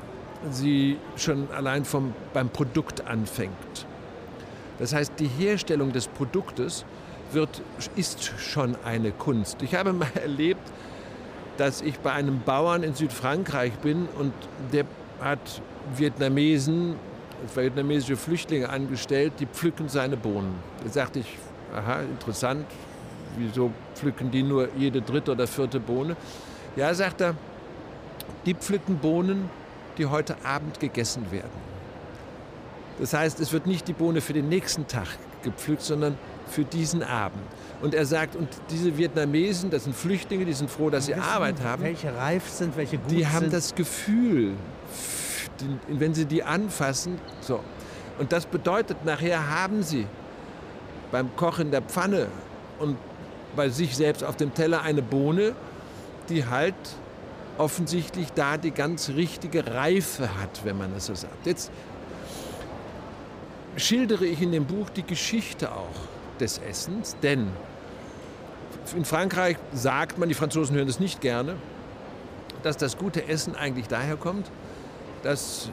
sie 0.52 0.98
schon 1.16 1.50
allein 1.52 1.86
vom, 1.86 2.14
beim 2.34 2.50
Produkt 2.50 3.02
anfängt. 3.08 3.88
Das 4.78 4.94
heißt, 4.94 5.14
die 5.18 5.28
Herstellung 5.28 5.92
des 5.92 6.08
Produktes 6.08 6.86
wird, 7.32 7.64
ist 7.96 8.32
schon 8.38 8.78
eine 8.86 9.12
Kunst. 9.12 9.64
Ich 9.64 9.74
habe 9.74 9.92
mal 9.92 10.08
erlebt, 10.16 10.62
dass 11.58 11.82
ich 11.82 12.00
bei 12.00 12.12
einem 12.12 12.42
Bauern 12.42 12.84
in 12.84 12.94
Südfrankreich 12.94 13.74
bin 13.80 14.08
und 14.18 14.34
der 14.72 14.86
hat 15.22 15.40
Vietnamesen, 15.96 16.96
vietnamesische 17.56 18.18
Flüchtlinge 18.18 18.70
angestellt, 18.70 19.34
die 19.40 19.46
pflücken 19.46 19.90
seine 19.90 20.18
Bohnen. 20.18 20.56
Da 20.84 20.90
sagte 20.90 21.20
ich, 21.20 21.38
aha, 21.76 22.02
interessant, 22.02 22.66
wieso 23.38 23.72
pflücken 23.96 24.32
die 24.32 24.44
nur 24.44 24.70
jede 24.78 25.02
dritte 25.02 25.32
oder 25.32 25.48
vierte 25.48 25.80
Bohne? 25.80 26.16
Ja, 26.76 26.94
sagt 26.94 27.22
er, 27.22 27.36
die 28.46 28.54
pflücken 28.54 28.98
Bohnen, 28.98 29.50
die 29.98 30.06
heute 30.06 30.36
Abend 30.44 30.80
gegessen 30.80 31.32
werden. 31.32 31.68
Das 33.00 33.14
heißt, 33.14 33.40
es 33.40 33.54
wird 33.54 33.68
nicht 33.68 33.88
die 33.88 33.94
Bohne 33.94 34.22
für 34.22 34.34
den 34.34 34.50
nächsten 34.50 34.88
Tag 34.88 35.08
gepflückt, 35.44 35.84
sondern 35.84 36.18
für 36.50 36.64
diesen 36.64 37.04
Abend. 37.04 37.44
Und 37.82 37.94
er 37.94 38.06
sagt, 38.06 38.36
und 38.36 38.48
diese 38.70 38.98
Vietnamesen, 38.98 39.70
das 39.70 39.84
sind 39.84 39.96
Flüchtlinge, 39.96 40.46
die 40.46 40.54
sind 40.54 40.70
froh, 40.70 40.90
dass 40.90 41.06
sie 41.06 41.16
Arbeit 41.16 41.62
haben. 41.62 41.84
Welche 41.84 42.16
reif 42.16 42.50
sind, 42.50 42.76
welche 42.76 42.98
gut 42.98 43.10
sind. 43.10 43.20
Die 43.20 43.28
haben 43.28 43.52
das 43.52 43.76
Gefühl, 43.76 44.54
wenn 45.88 46.14
sie 46.14 46.26
die 46.26 46.44
anfassen, 46.44 47.20
so. 47.42 47.60
Und 48.20 48.32
das 48.32 48.46
bedeutet, 48.46 49.06
nachher 49.06 49.48
haben 49.50 49.84
sie 49.84 50.08
beim 51.12 51.36
Kochen 51.36 51.70
der 51.70 51.82
Pfanne 51.82 52.28
und 52.80 52.98
bei 53.56 53.70
sich 53.70 53.96
selbst 53.96 54.24
auf 54.24 54.36
dem 54.36 54.54
Teller 54.54 54.82
eine 54.82 55.02
Bohne, 55.02 55.54
die 56.30 56.46
halt 56.46 56.76
offensichtlich 57.58 58.32
da 58.34 58.58
die 58.58 58.72
ganz 58.72 59.10
richtige 59.10 59.74
Reife 59.74 60.30
hat, 60.42 60.62
wenn 60.64 60.78
man 60.78 60.94
das 60.94 61.08
so 61.08 61.16
sagt. 61.16 61.46
Jetzt 61.46 61.72
schildere 63.76 64.26
ich 64.26 64.42
in 64.42 64.52
dem 64.52 64.66
Buch 64.66 64.90
die 64.90 65.04
Geschichte 65.04 65.72
auch 65.72 66.17
des 66.38 66.60
Essens, 66.60 67.16
denn 67.22 67.48
in 68.96 69.06
Frankreich 69.06 69.58
sagt 69.74 70.18
man, 70.18 70.30
die 70.30 70.36
Franzosen 70.36 70.76
hören 70.76 70.88
das 70.88 71.00
nicht 71.00 71.22
gerne, 71.22 71.56
dass 72.64 72.78
das 72.78 72.98
gute 72.98 73.28
Essen 73.28 73.56
eigentlich 73.56 73.88
daher 73.88 74.16
kommt, 74.16 74.50
dass 75.24 75.70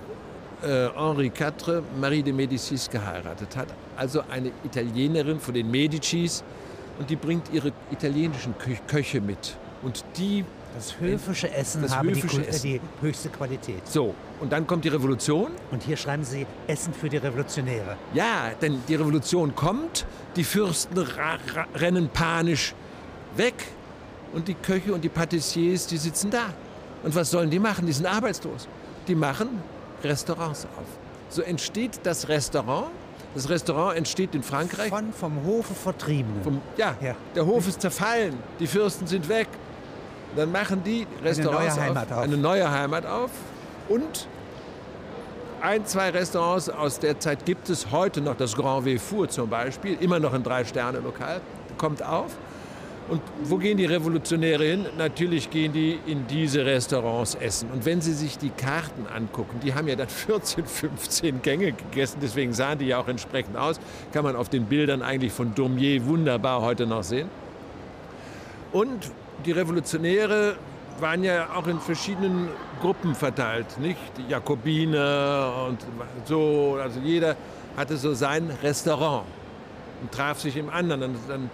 äh, 0.62 0.88
Henri 0.94 1.26
IV 1.26 1.82
Marie 2.00 2.22
de 2.22 2.32
Médicis 2.32 2.90
geheiratet 2.90 3.56
hat, 3.56 3.68
also 3.96 4.22
eine 4.30 4.50
Italienerin 4.64 5.38
von 5.38 5.54
den 5.54 5.70
Medicis 5.70 6.42
und 6.98 7.10
die 7.10 7.16
bringt 7.16 7.52
ihre 7.52 7.72
italienischen 7.90 8.56
Kö 8.58 8.74
Köche 8.86 9.20
mit. 9.20 9.56
Und 9.82 10.04
die 10.16 10.44
das 10.74 10.98
höfische 11.00 11.50
Essen 11.52 11.82
das 11.82 11.96
habe 11.96 12.10
höfische 12.10 12.40
die, 12.40 12.48
Essen. 12.48 12.62
die 12.62 12.80
höchste 13.00 13.28
Qualität. 13.28 13.86
So, 13.86 14.14
und 14.40 14.52
dann 14.52 14.66
kommt 14.66 14.84
die 14.84 14.88
Revolution. 14.88 15.52
Und 15.70 15.82
hier 15.82 15.96
schreiben 15.96 16.24
Sie 16.24 16.46
Essen 16.66 16.92
für 16.92 17.08
die 17.08 17.16
Revolutionäre. 17.18 17.96
Ja, 18.12 18.50
denn 18.60 18.82
die 18.88 18.94
Revolution 18.94 19.54
kommt, 19.54 20.06
die 20.36 20.44
Fürsten 20.44 20.98
rennen 21.74 22.08
panisch 22.12 22.74
weg 23.36 23.54
und 24.32 24.48
die 24.48 24.54
Köche 24.54 24.92
und 24.92 25.02
die 25.02 25.08
Patissiers, 25.08 25.86
die 25.86 25.96
sitzen 25.96 26.30
da. 26.30 26.46
Und 27.02 27.14
was 27.14 27.30
sollen 27.30 27.50
die 27.50 27.58
machen? 27.58 27.86
Die 27.86 27.92
sind 27.92 28.06
arbeitslos. 28.06 28.66
Die 29.06 29.14
machen 29.14 29.48
Restaurants 30.02 30.64
auf. 30.76 30.86
So 31.28 31.42
entsteht 31.42 32.00
das 32.02 32.28
Restaurant. 32.28 32.86
Das 33.34 33.48
Restaurant 33.48 33.96
entsteht 33.96 34.34
in 34.34 34.42
Frankreich. 34.42 34.88
Von 34.90 35.12
vom 35.12 35.44
Hofe 35.44 35.74
Vertriebenen. 35.74 36.42
Vom, 36.42 36.60
ja, 36.76 36.94
Ja. 37.00 37.16
der 37.34 37.44
Hof 37.44 37.66
ist 37.66 37.80
zerfallen, 37.80 38.34
die 38.60 38.66
Fürsten 38.66 39.06
sind 39.08 39.28
weg. 39.28 39.48
Dann 40.36 40.52
machen 40.52 40.82
die 40.84 41.06
Restaurants 41.22 41.76
neue 41.76 41.84
Heimat 41.84 42.12
auf, 42.12 42.18
auf. 42.18 42.24
eine 42.24 42.36
neue 42.36 42.70
Heimat 42.70 43.06
auf. 43.06 43.30
Und 43.88 44.28
ein, 45.60 45.86
zwei 45.86 46.10
Restaurants 46.10 46.68
aus 46.68 46.98
der 46.98 47.20
Zeit 47.20 47.46
gibt 47.46 47.70
es 47.70 47.90
heute 47.90 48.20
noch. 48.20 48.36
Das 48.36 48.54
Grand 48.54 48.86
Véfour 48.86 49.28
zum 49.28 49.48
Beispiel, 49.48 49.96
immer 50.00 50.18
noch 50.18 50.34
ein 50.34 50.42
Drei-Sterne-Lokal, 50.42 51.40
kommt 51.78 52.02
auf. 52.02 52.36
Und 53.08 53.20
wo 53.42 53.58
gehen 53.58 53.76
die 53.76 53.84
Revolutionäre 53.84 54.64
hin? 54.64 54.86
Natürlich 54.96 55.50
gehen 55.50 55.74
die 55.74 55.98
in 56.06 56.26
diese 56.26 56.64
Restaurants 56.64 57.34
essen. 57.34 57.70
Und 57.70 57.84
wenn 57.84 58.00
Sie 58.00 58.14
sich 58.14 58.38
die 58.38 58.48
Karten 58.48 59.06
angucken, 59.06 59.60
die 59.62 59.74
haben 59.74 59.88
ja 59.88 59.96
dann 59.96 60.08
14, 60.10 60.64
15 60.64 61.42
Gänge 61.42 61.72
gegessen, 61.72 62.18
deswegen 62.22 62.54
sahen 62.54 62.78
die 62.78 62.86
ja 62.86 62.98
auch 62.98 63.08
entsprechend 63.08 63.56
aus. 63.56 63.78
Kann 64.12 64.24
man 64.24 64.36
auf 64.36 64.48
den 64.48 64.64
Bildern 64.64 65.02
eigentlich 65.02 65.32
von 65.32 65.54
Daumier 65.54 66.04
wunderbar 66.06 66.62
heute 66.62 66.86
noch 66.86 67.02
sehen. 67.02 67.28
Und 68.72 69.10
die 69.44 69.52
Revolutionäre 69.52 70.56
waren 71.00 71.24
ja 71.24 71.48
auch 71.54 71.66
in 71.66 71.80
verschiedenen 71.80 72.48
Gruppen 72.80 73.14
verteilt, 73.14 73.78
nicht? 73.78 73.98
Die 74.16 74.30
Jakobiner 74.30 75.66
und 75.68 75.78
so, 76.24 76.78
also 76.80 77.00
jeder 77.00 77.36
hatte 77.76 77.96
so 77.96 78.14
sein 78.14 78.50
Restaurant 78.62 79.24
und 80.00 80.12
traf 80.12 80.40
sich 80.40 80.56
im 80.56 80.70
anderen. 80.70 81.02
Und 81.02 81.16
dann 81.28 81.50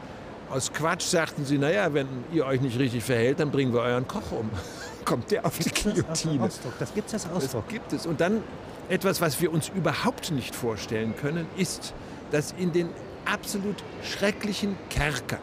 aus 0.51 0.73
Quatsch 0.73 1.03
sagten 1.05 1.45
sie, 1.45 1.57
naja, 1.59 1.95
wenn 1.95 2.07
ihr 2.33 2.45
euch 2.45 2.61
nicht 2.61 2.79
richtig 2.79 3.03
verhält, 3.05 3.41
dann 3.41 3.51
bringen 3.51 3.73
wir 3.73 3.81
euren 3.81 4.07
Koch 4.07 4.31
um. 4.33 4.51
Kommt 5.07 5.31
der 5.31 5.47
auf 5.47 5.59
die 5.59 5.71
Das 5.71 5.83
Guillotine. 5.83 6.49
Das 6.79 6.95
gibt 6.95 7.09
es 7.09 7.15
als 7.15 7.23
Das 7.25 7.33
Ausdruck. 7.33 7.69
gibt 7.69 7.93
es. 7.93 8.07
Und 8.07 8.21
dann 8.21 8.43
etwas, 8.89 9.21
was 9.21 9.41
wir 9.41 9.53
uns 9.53 9.69
überhaupt 9.71 10.31
nicht 10.33 10.55
vorstellen 10.55 11.15
können, 11.17 11.47
ist, 11.57 11.95
dass 12.31 12.53
in 12.53 12.73
den 12.73 12.91
absolut 13.25 13.77
schrecklichen 14.03 14.77
Kerkern, 14.91 15.41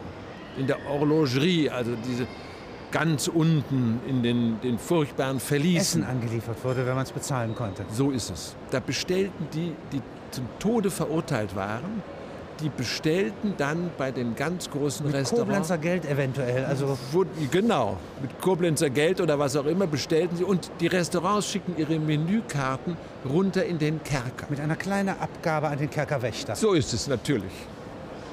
in 0.58 0.66
der 0.66 0.78
Horlogerie, 0.88 1.70
also 1.70 1.92
diese 2.06 2.26
ganz 2.90 3.28
unten 3.28 4.00
in 4.06 4.22
den, 4.22 4.60
den 4.62 4.78
furchtbaren 4.78 5.36
Essen 5.36 5.46
Verließen, 5.46 6.04
angeliefert 6.04 6.56
wurde, 6.64 6.86
wenn 6.86 6.94
man 6.94 7.04
es 7.04 7.12
bezahlen 7.12 7.54
konnte. 7.54 7.84
so 7.92 8.10
ist 8.10 8.30
es. 8.30 8.56
Da 8.70 8.80
bestellten 8.80 9.46
die, 9.52 9.72
die 9.92 10.00
zum 10.30 10.46
Tode 10.58 10.90
verurteilt 10.90 11.54
waren, 11.54 12.02
die 12.60 12.70
bestellten 12.70 13.54
dann 13.56 13.90
bei 13.96 14.10
den 14.10 14.34
ganz 14.34 14.68
großen 14.68 15.06
Mit 15.06 15.14
Restaurants. 15.14 15.48
Koblenzer 15.48 15.78
Geld 15.78 16.04
eventuell. 16.04 16.64
Also 16.64 16.98
Wo, 17.12 17.24
genau, 17.50 17.98
mit 18.20 18.40
Koblenzer 18.40 18.90
Geld 18.90 19.20
oder 19.20 19.38
was 19.38 19.54
auch 19.56 19.66
immer 19.66 19.86
bestellten 19.86 20.36
sie. 20.36 20.44
Und 20.44 20.70
die 20.80 20.88
Restaurants 20.88 21.48
schicken 21.48 21.76
ihre 21.76 21.98
Menükarten 21.98 22.96
runter 23.28 23.64
in 23.64 23.78
den 23.78 24.02
Kerker. 24.02 24.46
mit 24.48 24.60
einer 24.60 24.76
kleinen 24.76 25.10
Abgabe 25.20 25.68
an 25.68 25.78
den 25.78 25.90
Kerkerwächter. 25.90 26.56
So 26.56 26.72
ist 26.72 26.92
es 26.92 27.06
natürlich. 27.06 27.52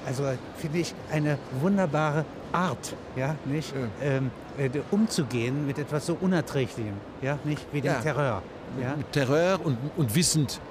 Also 0.05 0.23
finde 0.57 0.79
ich 0.79 0.93
eine 1.11 1.37
wunderbare 1.61 2.25
Art, 2.51 2.95
ja, 3.15 3.35
nicht, 3.45 3.73
Ja. 3.73 4.07
Ähm, 4.07 4.31
äh, 4.57 4.69
umzugehen 4.91 5.65
mit 5.67 5.77
etwas 5.79 6.05
so 6.05 6.17
Unerträglichem, 6.21 6.93
ja, 7.21 7.37
nicht 7.43 7.65
wie 7.73 7.81
dem 7.81 7.91
Ja. 7.93 7.99
Terror. 7.99 8.41
Ja? 8.81 8.95
Mit 8.95 9.11
Terror 9.11 9.59
und, 9.63 9.77
und 9.97 10.15
wissend, 10.15 10.61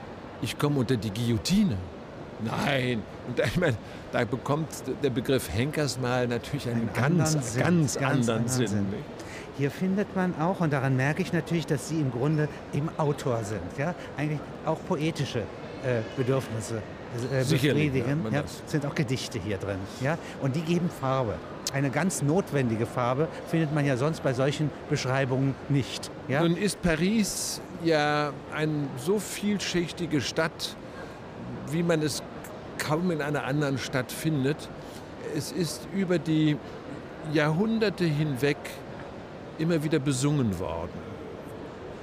ich 0.40 0.58
komme 0.58 0.78
unter 0.80 0.96
die 0.96 1.10
Guillotine. 1.10 1.76
Nein. 2.42 3.02
Und 3.28 3.38
da, 3.38 3.44
ich 3.44 3.56
meine, 3.58 3.76
da 4.12 4.24
bekommt 4.24 4.68
der 5.02 5.10
Begriff 5.10 5.48
Henkersmal 5.52 6.26
natürlich 6.26 6.68
einen, 6.68 6.88
Einen 6.88 7.16
ganz, 7.18 7.34
anderen 7.34 7.42
Sinn, 7.42 7.62
ganz, 7.62 7.94
ganz 7.94 7.96
anderen 7.96 8.30
anderen 8.38 8.48
Sinn. 8.48 8.66
Sinn. 8.68 8.86
Hier 9.56 9.70
findet 9.70 10.16
man 10.16 10.34
auch, 10.40 10.60
und 10.60 10.72
daran 10.72 10.96
merke 10.96 11.22
ich 11.22 11.32
natürlich, 11.32 11.66
dass 11.66 11.88
Sie 11.88 12.00
im 12.00 12.10
Grunde 12.10 12.48
eben 12.72 12.88
Autor 12.98 13.44
sind, 13.44 13.60
ja, 13.78 13.94
eigentlich 14.16 14.40
auch 14.66 14.78
poetische 14.88 15.40
äh, 15.40 16.00
Bedürfnisse 16.16 16.82
äh, 17.32 17.44
befriedigen. 17.44 18.24
ja, 18.30 18.40
Ja, 18.40 18.44
sind 18.66 18.86
auch 18.86 18.94
Gedichte 18.94 19.38
hier 19.38 19.58
drin, 19.58 19.78
ja, 20.00 20.18
und 20.42 20.56
die 20.56 20.62
geben 20.62 20.90
Farbe. 21.00 21.34
Eine 21.72 21.90
ganz 21.90 22.22
notwendige 22.22 22.86
Farbe 22.86 23.26
findet 23.48 23.74
man 23.74 23.84
ja 23.84 23.96
sonst 23.96 24.22
bei 24.22 24.32
solchen 24.32 24.70
Beschreibungen 24.88 25.56
nicht. 25.68 26.10
Ja? 26.28 26.42
Nun 26.42 26.56
ist 26.56 26.80
Paris 26.82 27.60
ja 27.82 28.32
eine 28.54 28.88
so 28.96 29.18
vielschichtige 29.18 30.20
Stadt, 30.20 30.76
wie 31.72 31.82
man 31.82 32.00
es 32.02 32.22
kaum 32.78 33.10
in 33.10 33.20
einer 33.20 33.44
anderen 33.44 33.78
Stadt 33.78 34.12
findet. 34.12 34.68
Es 35.36 35.50
ist 35.50 35.88
über 35.92 36.18
die 36.18 36.56
Jahrhunderte 37.32 38.04
hinweg 38.04 38.58
immer 39.58 39.82
wieder 39.82 39.98
besungen 39.98 40.58
worden. 40.58 40.92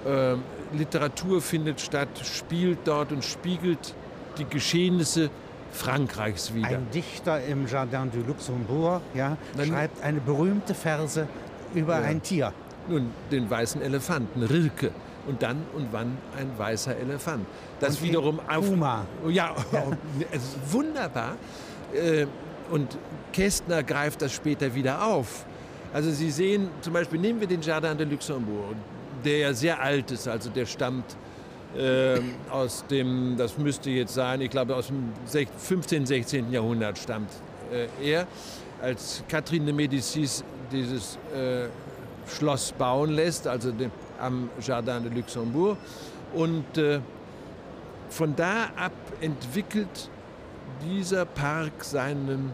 Ähm, 0.05 0.43
Literatur 0.73 1.41
findet 1.41 1.81
statt, 1.81 2.09
spielt 2.23 2.79
dort 2.85 3.11
und 3.11 3.23
spiegelt 3.23 3.93
die 4.41 4.49
Geschehnisse 4.49 5.29
Frankreichs 5.71 6.53
wieder. 6.53 6.67
Ein 6.67 6.87
Dichter 6.93 7.43
im 7.45 7.67
Jardin 7.67 8.11
du 8.11 8.19
Luxembourg 8.27 9.01
ja, 9.13 9.37
Nein, 9.55 9.67
schreibt 9.67 10.03
eine 10.03 10.19
berühmte 10.19 10.73
Verse 10.73 11.27
über 11.73 11.99
Ja. 11.99 12.05
ein 12.07 12.21
Tier. 12.21 12.53
Nun, 12.89 13.11
den 13.31 13.49
weißen 13.49 13.81
Elefanten, 13.81 14.43
Rilke. 14.43 14.91
Und 15.27 15.43
dann 15.43 15.57
und 15.75 15.89
wann 15.91 16.17
ein 16.37 16.49
weißer 16.57 16.97
Elefant. 16.97 17.45
Das 17.79 17.97
Und 17.97 18.03
wiederum 18.07 18.39
auf. 18.39 18.67
Puma. 18.67 19.05
Ja, 19.29 19.55
es 20.31 20.41
ist 20.43 20.73
wunderbar. 20.73 21.35
Äh, 21.93 22.25
und 22.71 22.97
Kästner 23.31 23.83
greift 23.83 24.23
das 24.23 24.33
später 24.33 24.73
wieder 24.73 25.05
auf. 25.05 25.45
Also 25.93 26.09
Sie 26.09 26.31
sehen, 26.31 26.69
zum 26.81 26.93
Beispiel 26.93 27.19
nehmen 27.19 27.39
wir 27.39 27.47
den 27.47 27.61
Jardin 27.61 27.97
de 27.97 28.07
Luxembourg, 28.07 28.75
der 29.23 29.37
ja 29.37 29.53
sehr 29.53 29.79
alt 29.79 30.09
ist, 30.09 30.27
also 30.27 30.49
der 30.49 30.65
stammt 30.65 31.05
äh, 31.77 32.19
aus 32.49 32.85
dem, 32.89 33.35
das 33.37 33.57
müsste 33.57 33.89
jetzt 33.89 34.13
sein, 34.13 34.41
ich 34.41 34.49
glaube 34.49 34.75
aus 34.75 34.87
dem 34.87 35.11
15., 35.57 36.05
16. 36.05 36.51
Jahrhundert 36.51 36.97
stammt 36.97 37.31
äh, 37.71 37.87
er, 38.03 38.27
als 38.81 39.23
Catherine 39.27 39.65
de 39.65 39.73
Médicis 39.73 40.43
dieses 40.71 41.17
äh, 41.35 41.67
Schloss 42.27 42.71
bauen 42.71 43.11
lässt, 43.11 43.47
also 43.47 43.71
dem, 43.71 43.91
am 44.19 44.49
Jardin 44.61 45.03
de 45.03 45.13
Luxembourg. 45.13 45.77
Und 46.33 46.77
äh, 46.77 46.99
von 48.09 48.35
da 48.35 48.69
ab 48.75 48.93
entwickelt 49.21 50.09
dieser 50.83 51.25
Park 51.25 51.83
seinen 51.83 52.53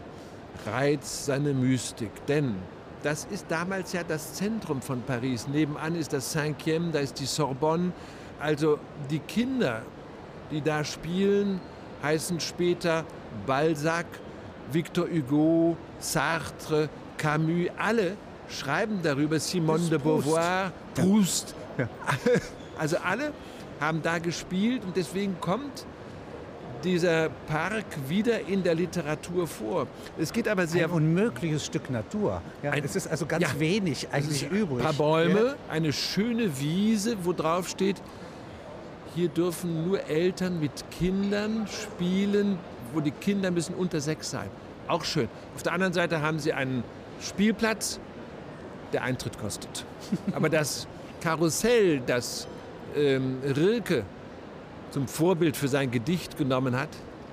Reiz, 0.66 1.26
seine 1.26 1.54
Mystik. 1.54 2.10
Denn 2.26 2.56
das 3.02 3.26
ist 3.30 3.46
damals 3.48 3.92
ja 3.92 4.02
das 4.02 4.34
Zentrum 4.34 4.82
von 4.82 5.02
Paris. 5.02 5.46
Nebenan 5.48 5.94
ist 5.94 6.12
das 6.12 6.34
Cinquième, 6.34 6.90
da 6.90 6.98
ist 6.98 7.18
die 7.20 7.26
Sorbonne. 7.26 7.92
Also 8.40 8.78
die 9.10 9.18
Kinder, 9.18 9.82
die 10.50 10.60
da 10.60 10.84
spielen, 10.84 11.60
heißen 12.02 12.40
später 12.40 13.04
Balzac, 13.46 14.06
Victor 14.72 15.06
Hugo, 15.08 15.76
Sartre, 15.98 16.88
Camus. 17.16 17.68
Alle 17.76 18.16
schreiben 18.48 19.00
darüber, 19.02 19.38
Simone 19.38 19.88
de 19.88 19.98
Beauvoir, 19.98 20.72
Proust. 20.94 21.54
Ja. 21.76 21.88
Also 22.78 22.96
alle 22.98 23.32
haben 23.80 24.00
da 24.02 24.18
gespielt 24.18 24.84
und 24.84 24.96
deswegen 24.96 25.40
kommt 25.40 25.84
dieser 26.84 27.28
Park 27.48 27.86
wieder 28.06 28.46
in 28.46 28.62
der 28.62 28.74
Literatur 28.74 29.48
vor. 29.48 29.88
Es 30.16 30.32
geht 30.32 30.46
aber 30.46 30.66
sehr... 30.66 30.84
Ein 30.86 30.92
unmögliches 30.92 31.66
Stück 31.66 31.90
Natur. 31.90 32.40
Ja, 32.62 32.70
ein, 32.70 32.84
es 32.84 32.94
ist 32.94 33.08
also 33.08 33.26
ganz 33.26 33.42
ja, 33.42 33.58
wenig 33.58 34.08
eigentlich 34.12 34.48
übrig. 34.48 34.78
Ein 34.78 34.84
paar 34.84 34.92
Bäume, 34.92 35.40
ja. 35.40 35.54
eine 35.68 35.92
schöne 35.92 36.60
Wiese, 36.60 37.16
wo 37.24 37.32
drauf 37.32 37.68
steht, 37.68 38.00
hier 39.18 39.28
dürfen 39.28 39.84
nur 39.88 40.04
Eltern 40.04 40.60
mit 40.60 40.84
Kindern 40.92 41.66
spielen, 41.66 42.56
wo 42.92 43.00
die 43.00 43.10
Kinder 43.10 43.50
müssen 43.50 43.74
unter 43.74 44.00
sechs 44.00 44.30
sein. 44.30 44.48
Auch 44.86 45.04
schön. 45.04 45.28
Auf 45.56 45.64
der 45.64 45.72
anderen 45.72 45.92
Seite 45.92 46.22
haben 46.22 46.38
sie 46.38 46.52
einen 46.52 46.84
Spielplatz, 47.20 47.98
der 48.92 49.02
Eintritt 49.02 49.36
kostet. 49.40 49.84
Aber 50.32 50.48
das 50.48 50.86
Karussell, 51.20 52.00
das 52.06 52.46
ähm, 52.94 53.38
Rilke 53.44 54.04
zum 54.92 55.08
Vorbild 55.08 55.56
für 55.56 55.68
sein 55.68 55.90
Gedicht 55.90 56.38
genommen 56.38 56.76
hat. 56.76 56.90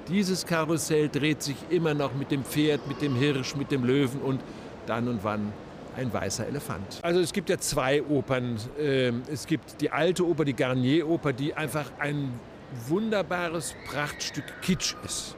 Dieses 0.08 0.48
Karussell 0.48 1.08
dreht 1.08 1.44
sich 1.44 1.56
immer 1.70 1.94
noch 1.94 2.16
mit 2.16 2.32
dem 2.32 2.44
Pferd, 2.44 2.88
mit 2.88 3.04
dem 3.04 3.16
Hirsch, 3.16 3.56
mit 3.56 3.72
dem 3.72 3.84
Löwen 3.84 4.22
und 4.22 4.42
dann 4.88 5.08
und 5.08 5.24
wann 5.24 5.54
ein 5.96 6.14
weißer 6.14 6.48
Elefant. 6.48 7.00
Also 7.02 7.20
es 7.20 7.34
gibt 7.34 7.50
ja 7.50 7.58
zwei 7.58 8.04
Opern. 8.04 8.58
Ähm, 8.80 9.24
es 9.32 9.48
gibt 9.48 9.82
die 9.82 9.92
alte 9.92 10.26
Oper, 10.26 10.46
die 10.46 10.54
Garnier-Oper, 10.54 11.34
die 11.34 11.54
einfach 11.54 11.92
ein 12.00 12.40
wunderbares 12.88 13.76
Prachtstück 13.88 14.46
Kitsch 14.62 14.96
ist 15.04 15.36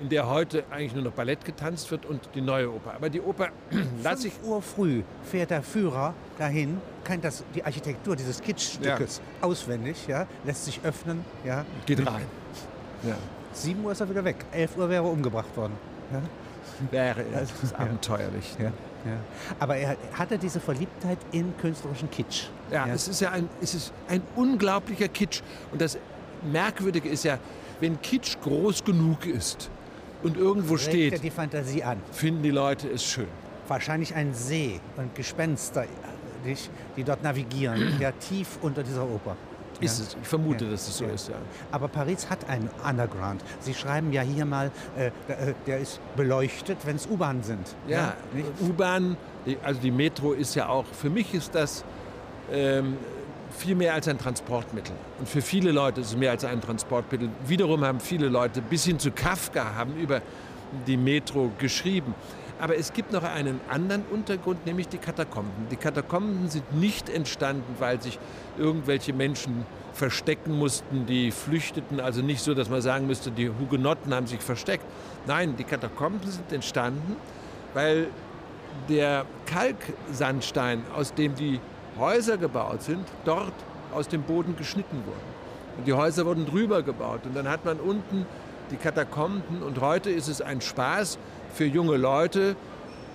in 0.00 0.08
der 0.08 0.28
heute 0.28 0.64
eigentlich 0.70 0.94
nur 0.94 1.04
noch 1.04 1.12
Ballett 1.12 1.44
getanzt 1.44 1.90
wird 1.90 2.06
und 2.06 2.20
die 2.34 2.40
neue 2.40 2.72
Oper. 2.72 2.94
Aber 2.94 3.10
die 3.10 3.20
Oper 3.20 3.48
lasse 4.02 4.28
ich... 4.28 4.34
Uhr 4.42 4.62
früh 4.62 5.02
fährt 5.24 5.50
der 5.50 5.62
Führer 5.62 6.14
dahin, 6.38 6.80
kennt 7.04 7.24
das, 7.24 7.44
die 7.54 7.64
Architektur 7.64 8.14
dieses 8.14 8.40
Kitschstückes 8.40 9.20
ja. 9.40 9.46
auswendig, 9.46 10.06
ja, 10.06 10.26
lässt 10.44 10.66
sich 10.66 10.80
öffnen. 10.84 11.24
Ja, 11.44 11.64
Geht 11.86 12.06
rein. 12.06 12.22
Ja. 13.04 13.14
7 13.52 13.84
Uhr 13.84 13.92
ist 13.92 14.00
er 14.00 14.10
wieder 14.10 14.24
weg. 14.24 14.44
11 14.50 14.76
Uhr 14.76 14.88
wäre 14.88 15.04
er 15.04 15.12
umgebracht 15.12 15.56
worden. 15.56 15.74
Ja? 16.12 16.20
Wäre 16.90 17.22
er. 17.32 17.40
Das 17.42 17.62
ist 17.62 17.72
abenteuerlich. 17.76 18.56
Ja. 18.58 18.72
Ja. 19.04 19.18
Aber 19.58 19.76
er 19.76 19.96
hatte 20.14 20.38
diese 20.38 20.60
Verliebtheit 20.60 21.18
in 21.32 21.56
künstlerischen 21.56 22.10
Kitsch. 22.10 22.46
Ja, 22.70 22.86
ja, 22.86 22.94
es 22.94 23.08
ist 23.08 23.20
ja 23.20 23.30
ein, 23.30 23.48
es 23.60 23.74
ist 23.74 23.92
ein 24.08 24.22
unglaublicher 24.36 25.08
Kitsch. 25.08 25.40
Und 25.72 25.80
das 25.80 25.98
Merkwürdige 26.50 27.08
ist 27.08 27.24
ja, 27.24 27.38
wenn 27.80 28.00
Kitsch 28.02 28.36
groß 28.42 28.84
genug 28.84 29.26
ist, 29.26 29.70
und 30.22 30.36
irgendwo 30.36 30.74
Regt 30.74 30.84
steht, 30.84 31.22
die 31.22 31.30
Fantasie 31.30 31.82
an. 31.82 31.98
finden 32.12 32.42
die 32.42 32.50
Leute 32.50 32.88
es 32.88 33.04
schön. 33.04 33.28
Wahrscheinlich 33.68 34.14
ein 34.14 34.34
See 34.34 34.80
und 34.96 35.14
Gespenster, 35.14 35.84
die 36.96 37.04
dort 37.04 37.22
navigieren, 37.22 37.96
ja 38.00 38.12
tief 38.12 38.58
unter 38.62 38.82
dieser 38.82 39.04
Oper. 39.04 39.36
Ist 39.80 39.98
ja. 39.98 40.04
es. 40.04 40.16
Ich 40.20 40.28
vermute, 40.28 40.64
ja. 40.64 40.70
dass 40.72 40.88
es 40.88 40.98
so 40.98 41.04
ja. 41.04 41.10
ist, 41.12 41.28
ja. 41.28 41.36
Aber 41.72 41.88
Paris 41.88 42.28
hat 42.30 42.48
einen 42.48 42.70
Underground. 42.88 43.42
Sie 43.60 43.74
schreiben 43.74 44.12
ja 44.12 44.22
hier 44.22 44.44
mal, 44.44 44.70
äh, 44.96 45.06
äh 45.06 45.54
der 45.66 45.78
ist 45.78 46.00
beleuchtet, 46.16 46.78
wenn 46.84 46.96
es 46.96 47.06
U-Bahnen 47.06 47.42
sind. 47.42 47.74
Ja, 47.86 48.14
U-Bahn, 48.60 49.16
also 49.62 49.80
die 49.80 49.90
Metro 49.90 50.32
ist 50.32 50.54
ja 50.54 50.68
auch, 50.68 50.86
für 50.86 51.10
mich 51.10 51.34
ist 51.34 51.54
das 51.54 51.84
ähm, 52.50 52.96
viel 53.50 53.74
mehr 53.74 53.94
als 53.94 54.08
ein 54.08 54.18
Transportmittel. 54.18 54.94
Und 55.18 55.28
für 55.28 55.42
viele 55.42 55.72
Leute 55.72 56.00
ist 56.00 56.08
es 56.08 56.16
mehr 56.16 56.32
als 56.32 56.44
ein 56.44 56.60
Transportmittel. 56.60 57.30
Wiederum 57.46 57.84
haben 57.84 58.00
viele 58.00 58.28
Leute 58.28 58.60
bis 58.62 58.84
hin 58.84 58.98
zu 58.98 59.10
Kafka 59.10 59.74
haben 59.74 59.96
über 59.96 60.22
die 60.86 60.96
Metro 60.96 61.50
geschrieben. 61.58 62.14
Aber 62.60 62.76
es 62.76 62.92
gibt 62.92 63.12
noch 63.12 63.22
einen 63.22 63.60
anderen 63.68 64.04
Untergrund, 64.10 64.66
nämlich 64.66 64.88
die 64.88 64.98
Katakomben. 64.98 65.68
Die 65.70 65.76
Katakomben 65.76 66.48
sind 66.48 66.72
nicht 66.74 67.08
entstanden, 67.08 67.76
weil 67.78 68.00
sich 68.02 68.18
irgendwelche 68.58 69.12
Menschen 69.12 69.64
verstecken 69.92 70.58
mussten, 70.58 71.06
die 71.06 71.30
flüchteten. 71.30 72.00
Also 72.00 72.20
nicht 72.20 72.42
so, 72.42 72.54
dass 72.54 72.68
man 72.68 72.80
sagen 72.80 73.06
müsste, 73.06 73.30
die 73.30 73.48
Hugenotten 73.48 74.12
haben 74.12 74.26
sich 74.26 74.40
versteckt. 74.40 74.84
Nein, 75.26 75.54
die 75.56 75.64
Katakomben 75.64 76.28
sind 76.28 76.52
entstanden, 76.52 77.16
weil 77.74 78.08
der 78.88 79.24
Kalksandstein, 79.46 80.82
aus 80.96 81.14
dem 81.14 81.34
die 81.36 81.60
Häuser 81.98 82.38
gebaut 82.38 82.82
sind, 82.82 83.06
dort 83.24 83.52
aus 83.92 84.08
dem 84.08 84.22
Boden 84.22 84.56
geschnitten 84.56 85.02
wurden. 85.06 85.38
Und 85.78 85.86
die 85.86 85.92
Häuser 85.92 86.26
wurden 86.26 86.44
drüber 86.44 86.82
gebaut. 86.82 87.20
Und 87.24 87.36
dann 87.36 87.48
hat 87.48 87.64
man 87.64 87.78
unten 87.78 88.26
die 88.70 88.76
Katakomben. 88.76 89.62
Und 89.62 89.80
heute 89.80 90.10
ist 90.10 90.28
es 90.28 90.42
ein 90.42 90.60
Spaß 90.60 91.18
für 91.54 91.64
junge 91.64 91.96
Leute, 91.96 92.56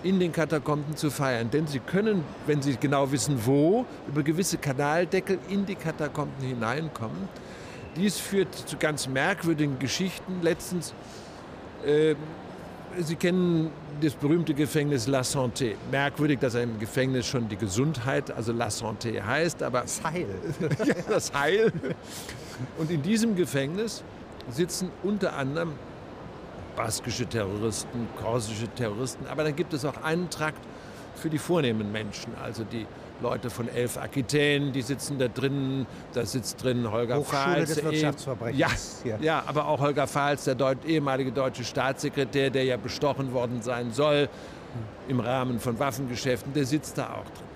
in 0.04 0.19
den 0.19 0.34
Katakomben 0.34 0.98
zu 0.98 1.10
feiern. 1.10 1.50
Denn 1.50 1.65
sie 1.65 1.80
können, 1.80 2.24
wenn 2.46 2.62
sie 2.62 2.76
genau 2.78 3.12
wissen, 3.12 3.39
wo, 3.46 3.86
über 4.08 4.22
gewisse 4.22 4.58
Kanaldeckel 4.58 5.39
in 5.50 5.65
die 5.65 5.76
Katakomben 5.76 6.46
hineinkommen. 6.46 7.30
Dies 7.96 8.17
führt 8.17 8.54
zu 8.54 8.76
ganz 8.78 9.08
merkwürdigen 9.08 9.80
Geschichten. 9.80 10.41
Letztens 10.41 10.93
äh, 11.86 12.15
Sie 13.00 13.15
kennen 13.15 13.72
das 14.02 14.13
berühmte 14.13 14.54
Gefängnis 14.54 15.08
La 15.08 15.22
Santé. 15.22 15.76
Merkwürdig, 15.89 16.39
dass 16.39 16.54
er 16.54 16.63
im 16.63 16.80
Gefängnis 16.80 17.26
schon 17.26 17.50
die 17.50 17.56
Gesundheit, 17.56 18.30
also 18.30 18.52
La 18.52 18.67
Santé 18.67 19.22
heißt, 19.22 19.63
aber 19.63 19.82
das 19.82 20.04
Heil. 20.04 20.28
ja, 20.86 20.93
das 21.10 21.34
Heil. 21.34 21.72
Und 22.78 22.91
in 22.91 23.02
diesem 23.02 23.36
Gefängnis 23.36 24.04
sitzen 24.50 24.91
unter 25.02 25.36
anderem 25.36 25.72
baskische 26.75 27.25
Terroristen, 27.25 28.07
korsische 28.21 28.67
Terroristen, 28.67 29.27
aber 29.27 29.43
dann 29.43 29.55
gibt 29.55 29.73
es 29.73 29.86
auch 29.86 30.03
einen 30.03 30.29
Trakt 30.29 30.62
für 31.15 31.29
die 31.29 31.38
vornehmen 31.38 31.91
Menschen, 31.91 32.33
also 32.43 32.63
die 32.63 32.86
Leute 33.21 33.49
von 33.49 33.69
Elf 33.69 33.97
Aquitaine, 33.97 34.71
die 34.71 34.81
sitzen 34.81 35.17
da 35.17 35.27
drin, 35.27 35.86
da 36.13 36.25
sitzt 36.25 36.63
drin 36.63 36.91
Holger 36.91 37.17
Hochschule 37.17 37.41
Fahls. 37.41 37.83
Wirtschaftsverbrechens. 37.83 38.59
Ja, 38.59 39.12
ja. 39.12 39.17
ja, 39.21 39.43
aber 39.45 39.67
auch 39.67 39.79
Holger 39.79 40.07
Fahls, 40.07 40.43
der 40.43 40.55
Deut 40.55 40.83
ehemalige 40.86 41.31
deutsche 41.31 41.63
Staatssekretär, 41.63 42.49
der 42.49 42.65
ja 42.65 42.77
bestochen 42.77 43.31
worden 43.31 43.62
sein 43.62 43.91
soll 43.91 44.29
im 45.07 45.19
Rahmen 45.19 45.59
von 45.59 45.79
Waffengeschäften, 45.79 46.53
der 46.53 46.65
sitzt 46.65 46.97
da 46.97 47.05
auch 47.05 47.23
drin. 47.23 47.47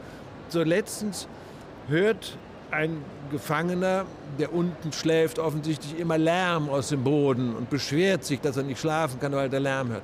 So 0.50 0.64
letztens 0.64 1.28
hört 1.88 2.38
ein 2.72 3.02
Gefangener, 3.32 4.06
der 4.40 4.54
unten 4.54 4.92
schläft, 4.92 5.40
offensichtlich 5.40 6.00
immer 6.00 6.18
Lärm 6.18 6.70
aus 6.70 6.90
dem 6.90 7.04
Boden 7.04 7.56
und 7.56 7.70
beschwert 7.70 8.24
sich, 8.24 8.42
dass 8.42 8.58
er 8.58 8.64
nicht 8.64 8.80
schlafen 8.80 9.20
kann, 9.20 9.32
weil 9.34 9.54
er 9.54 9.60
Lärm 9.60 9.90
hört. 9.90 10.04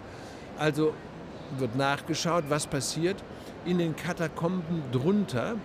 Also 0.58 0.94
wird 1.58 1.76
nachgeschaut, 1.76 2.46
was 2.50 2.68
passiert 2.68 3.18
in 3.66 3.78
den 3.78 3.96
Katakomben 3.96 4.84
drunter 4.92 5.56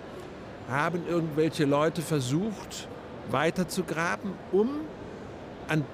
haben 0.69 1.03
irgendwelche 1.09 1.65
Leute 1.65 2.03
versucht, 2.03 2.89
weiter 3.31 3.69
zu 3.69 3.85
graben, 3.85 4.35
um 4.53 4.69
an 5.69 5.85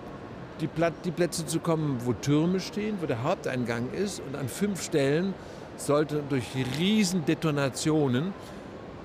die, 0.60 0.68
die, 1.04 1.10
Plätze 1.10 1.46
zu 1.46 1.60
kommen, 1.60 2.00
wo 2.04 2.12
Türme 2.12 2.60
stehen, 2.60 2.98
wo 3.00 3.06
der 3.06 3.22
Haupteingang 3.22 3.90
ist. 3.92 4.20
Und 4.20 4.36
an 4.36 4.48
fünf 4.48 4.82
Stellen 4.82 5.34
sollte 5.76 6.22
durch 6.28 6.44
Riesendetonationen 6.78 8.32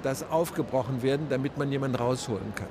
das 0.04 0.30
aufgebrochen 0.30 1.02
werden, 1.02 1.28
damit 1.30 1.58
man 1.58 1.72
jemanden 1.72 1.98
rausholen 1.98 2.54
kann. 2.56 2.68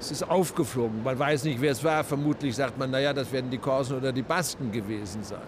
Es 0.00 0.10
ist 0.10 0.28
aufgeflogen. 0.28 1.02
Man 1.02 1.18
weiß 1.18 1.44
nicht, 1.44 1.60
wer 1.60 1.72
es 1.72 1.82
war. 1.82 2.04
Vermutlich 2.04 2.54
sagt 2.54 2.78
man, 2.78 2.90
naja, 2.90 3.12
das 3.12 3.32
werden 3.32 3.50
die 3.50 3.58
Korsen 3.58 3.96
oder 3.96 4.12
die 4.12 4.22
Basken 4.22 4.70
gewesen 4.70 5.22
sein. 5.24 5.40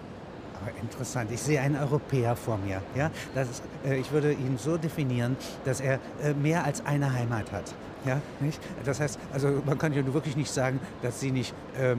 Interessant. 0.81 1.31
Ich 1.31 1.41
sehe 1.41 1.59
einen 1.59 1.75
Europäer 1.75 2.35
vor 2.35 2.57
mir. 2.57 2.81
Ja? 2.95 3.09
Das 3.33 3.49
ist, 3.49 3.63
äh, 3.85 3.97
ich 3.97 4.11
würde 4.11 4.31
ihn 4.31 4.57
so 4.57 4.77
definieren, 4.77 5.35
dass 5.65 5.79
er 5.79 5.95
äh, 6.21 6.33
mehr 6.33 6.63
als 6.63 6.85
eine 6.85 7.11
Heimat 7.13 7.51
hat. 7.51 7.73
Ja, 8.05 8.19
nicht? 8.39 8.59
Das 8.83 8.99
heißt, 8.99 9.19
also 9.31 9.61
man 9.65 9.77
kann 9.77 9.93
ja 9.93 10.03
wirklich 10.13 10.35
nicht 10.35 10.51
sagen, 10.51 10.79
dass 11.03 11.19
sie 11.19 11.31
nicht 11.31 11.53
äh, 11.79 11.95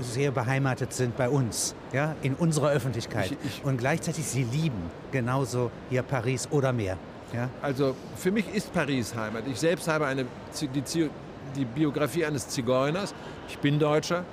sehr 0.00 0.32
beheimatet 0.32 0.92
sind 0.92 1.16
bei 1.16 1.28
uns, 1.28 1.76
ja, 1.92 2.16
in 2.22 2.34
unserer 2.34 2.70
Öffentlichkeit. 2.70 3.30
Ich, 3.30 3.58
ich, 3.58 3.64
Und 3.64 3.78
gleichzeitig 3.78 4.26
sie 4.26 4.42
lieben 4.42 4.90
genauso 5.12 5.70
hier 5.88 6.02
Paris 6.02 6.48
oder 6.50 6.72
mehr. 6.72 6.98
Ja? 7.32 7.48
Also 7.62 7.94
für 8.16 8.30
mich 8.30 8.52
ist 8.54 8.72
Paris 8.72 9.14
Heimat. 9.14 9.44
Ich 9.50 9.58
selbst 9.58 9.88
habe 9.88 10.06
eine, 10.06 10.26
die, 10.60 11.10
die 11.56 11.64
Biografie 11.64 12.24
eines 12.24 12.48
Zigeuners. 12.48 13.14
Ich 13.48 13.58
bin 13.58 13.78
Deutscher, 13.78 14.24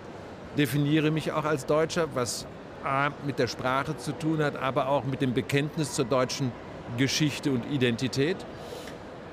definiere 0.57 1.11
mich 1.11 1.31
auch 1.31 1.45
als 1.45 1.65
Deutscher, 1.65 2.07
was 2.13 2.45
A, 2.83 3.11
mit 3.25 3.39
der 3.39 3.47
Sprache 3.47 3.95
zu 3.97 4.11
tun 4.11 4.43
hat, 4.43 4.55
aber 4.57 4.87
auch 4.89 5.05
mit 5.05 5.21
dem 5.21 5.33
Bekenntnis 5.33 5.93
zur 5.93 6.05
deutschen 6.05 6.51
Geschichte 6.97 7.51
und 7.51 7.63
Identität 7.71 8.37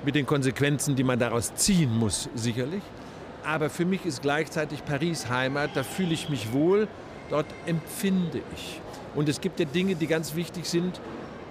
mit 0.04 0.14
den 0.14 0.24
Konsequenzen, 0.24 0.96
die 0.96 1.04
man 1.04 1.18
daraus 1.18 1.54
ziehen 1.54 1.96
muss, 1.96 2.28
sicherlich. 2.34 2.82
Aber 3.44 3.70
für 3.70 3.84
mich 3.84 4.06
ist 4.06 4.22
gleichzeitig 4.22 4.84
Paris 4.84 5.28
Heimat, 5.28 5.70
da 5.74 5.82
fühle 5.82 6.12
ich 6.12 6.28
mich 6.28 6.52
wohl, 6.52 6.88
dort 7.28 7.46
empfinde 7.66 8.40
ich. 8.54 8.80
Und 9.14 9.28
es 9.28 9.40
gibt 9.40 9.60
ja 9.60 9.66
Dinge, 9.66 9.94
die 9.96 10.06
ganz 10.06 10.34
wichtig 10.34 10.66
sind, 10.66 11.00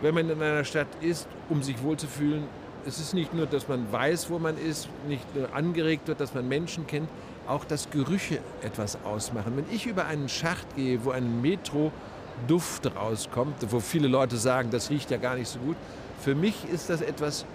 wenn 0.02 0.16
man 0.16 0.30
in 0.30 0.42
einer 0.42 0.64
Stadt 0.64 0.88
ist, 1.02 1.28
um 1.50 1.64
sich 1.64 1.82
wohlzufühlen. 1.84 2.44
Es 2.86 3.00
ist 3.00 3.14
nicht 3.14 3.34
nur, 3.34 3.46
dass 3.46 3.68
man 3.68 3.92
weiß, 3.92 4.30
wo 4.30 4.40
man 4.40 4.58
ist, 4.58 4.88
nicht 5.08 5.36
nur 5.36 5.54
angeregt 5.54 6.08
wird, 6.08 6.22
dass 6.22 6.34
man 6.34 6.48
Menschen 6.48 6.88
kennt, 6.88 7.10
auch 7.48 7.66
dass 7.66 7.90
Gerüche 7.90 8.40
etwas 8.62 8.98
ausmachen. 9.04 9.58
Wenn 9.58 9.66
ich 9.76 9.86
über 9.86 10.06
einen 10.06 10.30
Schacht 10.30 10.76
gehe, 10.76 11.04
wo 11.04 11.12
ein 11.12 11.42
Metro-Duft 11.42 12.96
rauskommt, 12.96 13.56
wo 13.72 13.80
viele 13.80 14.08
Leute 14.08 14.38
sagen, 14.38 14.70
das 14.70 14.90
riecht 14.90 15.12
ja 15.12 15.18
gar 15.18 15.36
nicht 15.36 15.50
so 15.50 15.60
gut, 15.60 15.76
für 16.22 16.36
mich 16.36 16.56
ist 16.72 16.90
das 16.90 17.02
etwas 17.02 17.46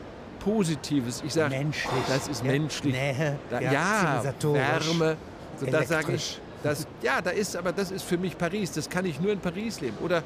Positives. 0.41 1.23
Ich 1.25 1.33
sage, 1.33 1.55
das 2.09 2.29
ist 2.29 2.45
menschlich. 2.45 2.95
Nähe, 2.95 3.39
da, 3.49 3.61
ja, 3.61 3.73
ja 3.73 4.25
Wärme. 4.25 5.17
So, 5.59 5.67
das 5.67 5.89
sage 5.89 6.13
ich. 6.15 6.41
Das, 6.63 6.87
ja, 7.03 7.21
da 7.21 7.31
ist, 7.31 7.57
aber 7.57 7.73
das 7.73 7.91
ist 7.91 8.05
für 8.05 8.17
mich 8.17 8.37
Paris. 8.37 8.73
Das 8.73 8.89
kann 8.89 9.05
ich 9.05 9.21
nur 9.21 9.33
in 9.33 9.39
Paris 9.39 9.81
leben. 9.81 9.97
Oder 10.03 10.23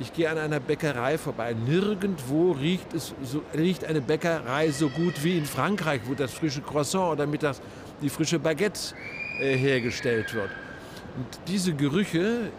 ich 0.00 0.12
gehe 0.12 0.30
an 0.30 0.38
einer 0.38 0.60
Bäckerei 0.60 1.18
vorbei. 1.18 1.54
Nirgendwo 1.54 2.52
riecht, 2.52 2.92
es 2.94 3.14
so, 3.22 3.42
riecht 3.56 3.84
eine 3.84 4.00
Bäckerei 4.00 4.70
so 4.70 4.88
gut 4.88 5.22
wie 5.24 5.38
in 5.38 5.44
Frankreich, 5.44 6.02
wo 6.04 6.14
das 6.14 6.32
frische 6.32 6.60
Croissant 6.60 7.12
oder 7.12 7.26
mittags 7.26 7.60
die 8.00 8.08
frische 8.08 8.38
Baguette 8.38 8.94
äh, 9.40 9.56
hergestellt 9.56 10.32
wird. 10.34 10.50
Und 11.16 11.26
diese 11.48 11.74
Gerüche 11.74 12.50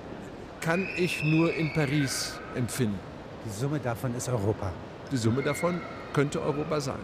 kann 0.60 0.88
ich 0.98 1.24
nur 1.24 1.54
in 1.54 1.72
Paris 1.74 2.40
empfinden. 2.56 3.00
Die 3.46 3.58
Summe 3.58 3.80
davon 3.80 4.16
ist 4.16 4.28
Europa. 4.28 4.72
Die 5.12 5.18
Summe 5.18 5.42
davon 5.42 5.80
könnte 6.14 6.42
Europa 6.42 6.82
sein. 6.82 7.00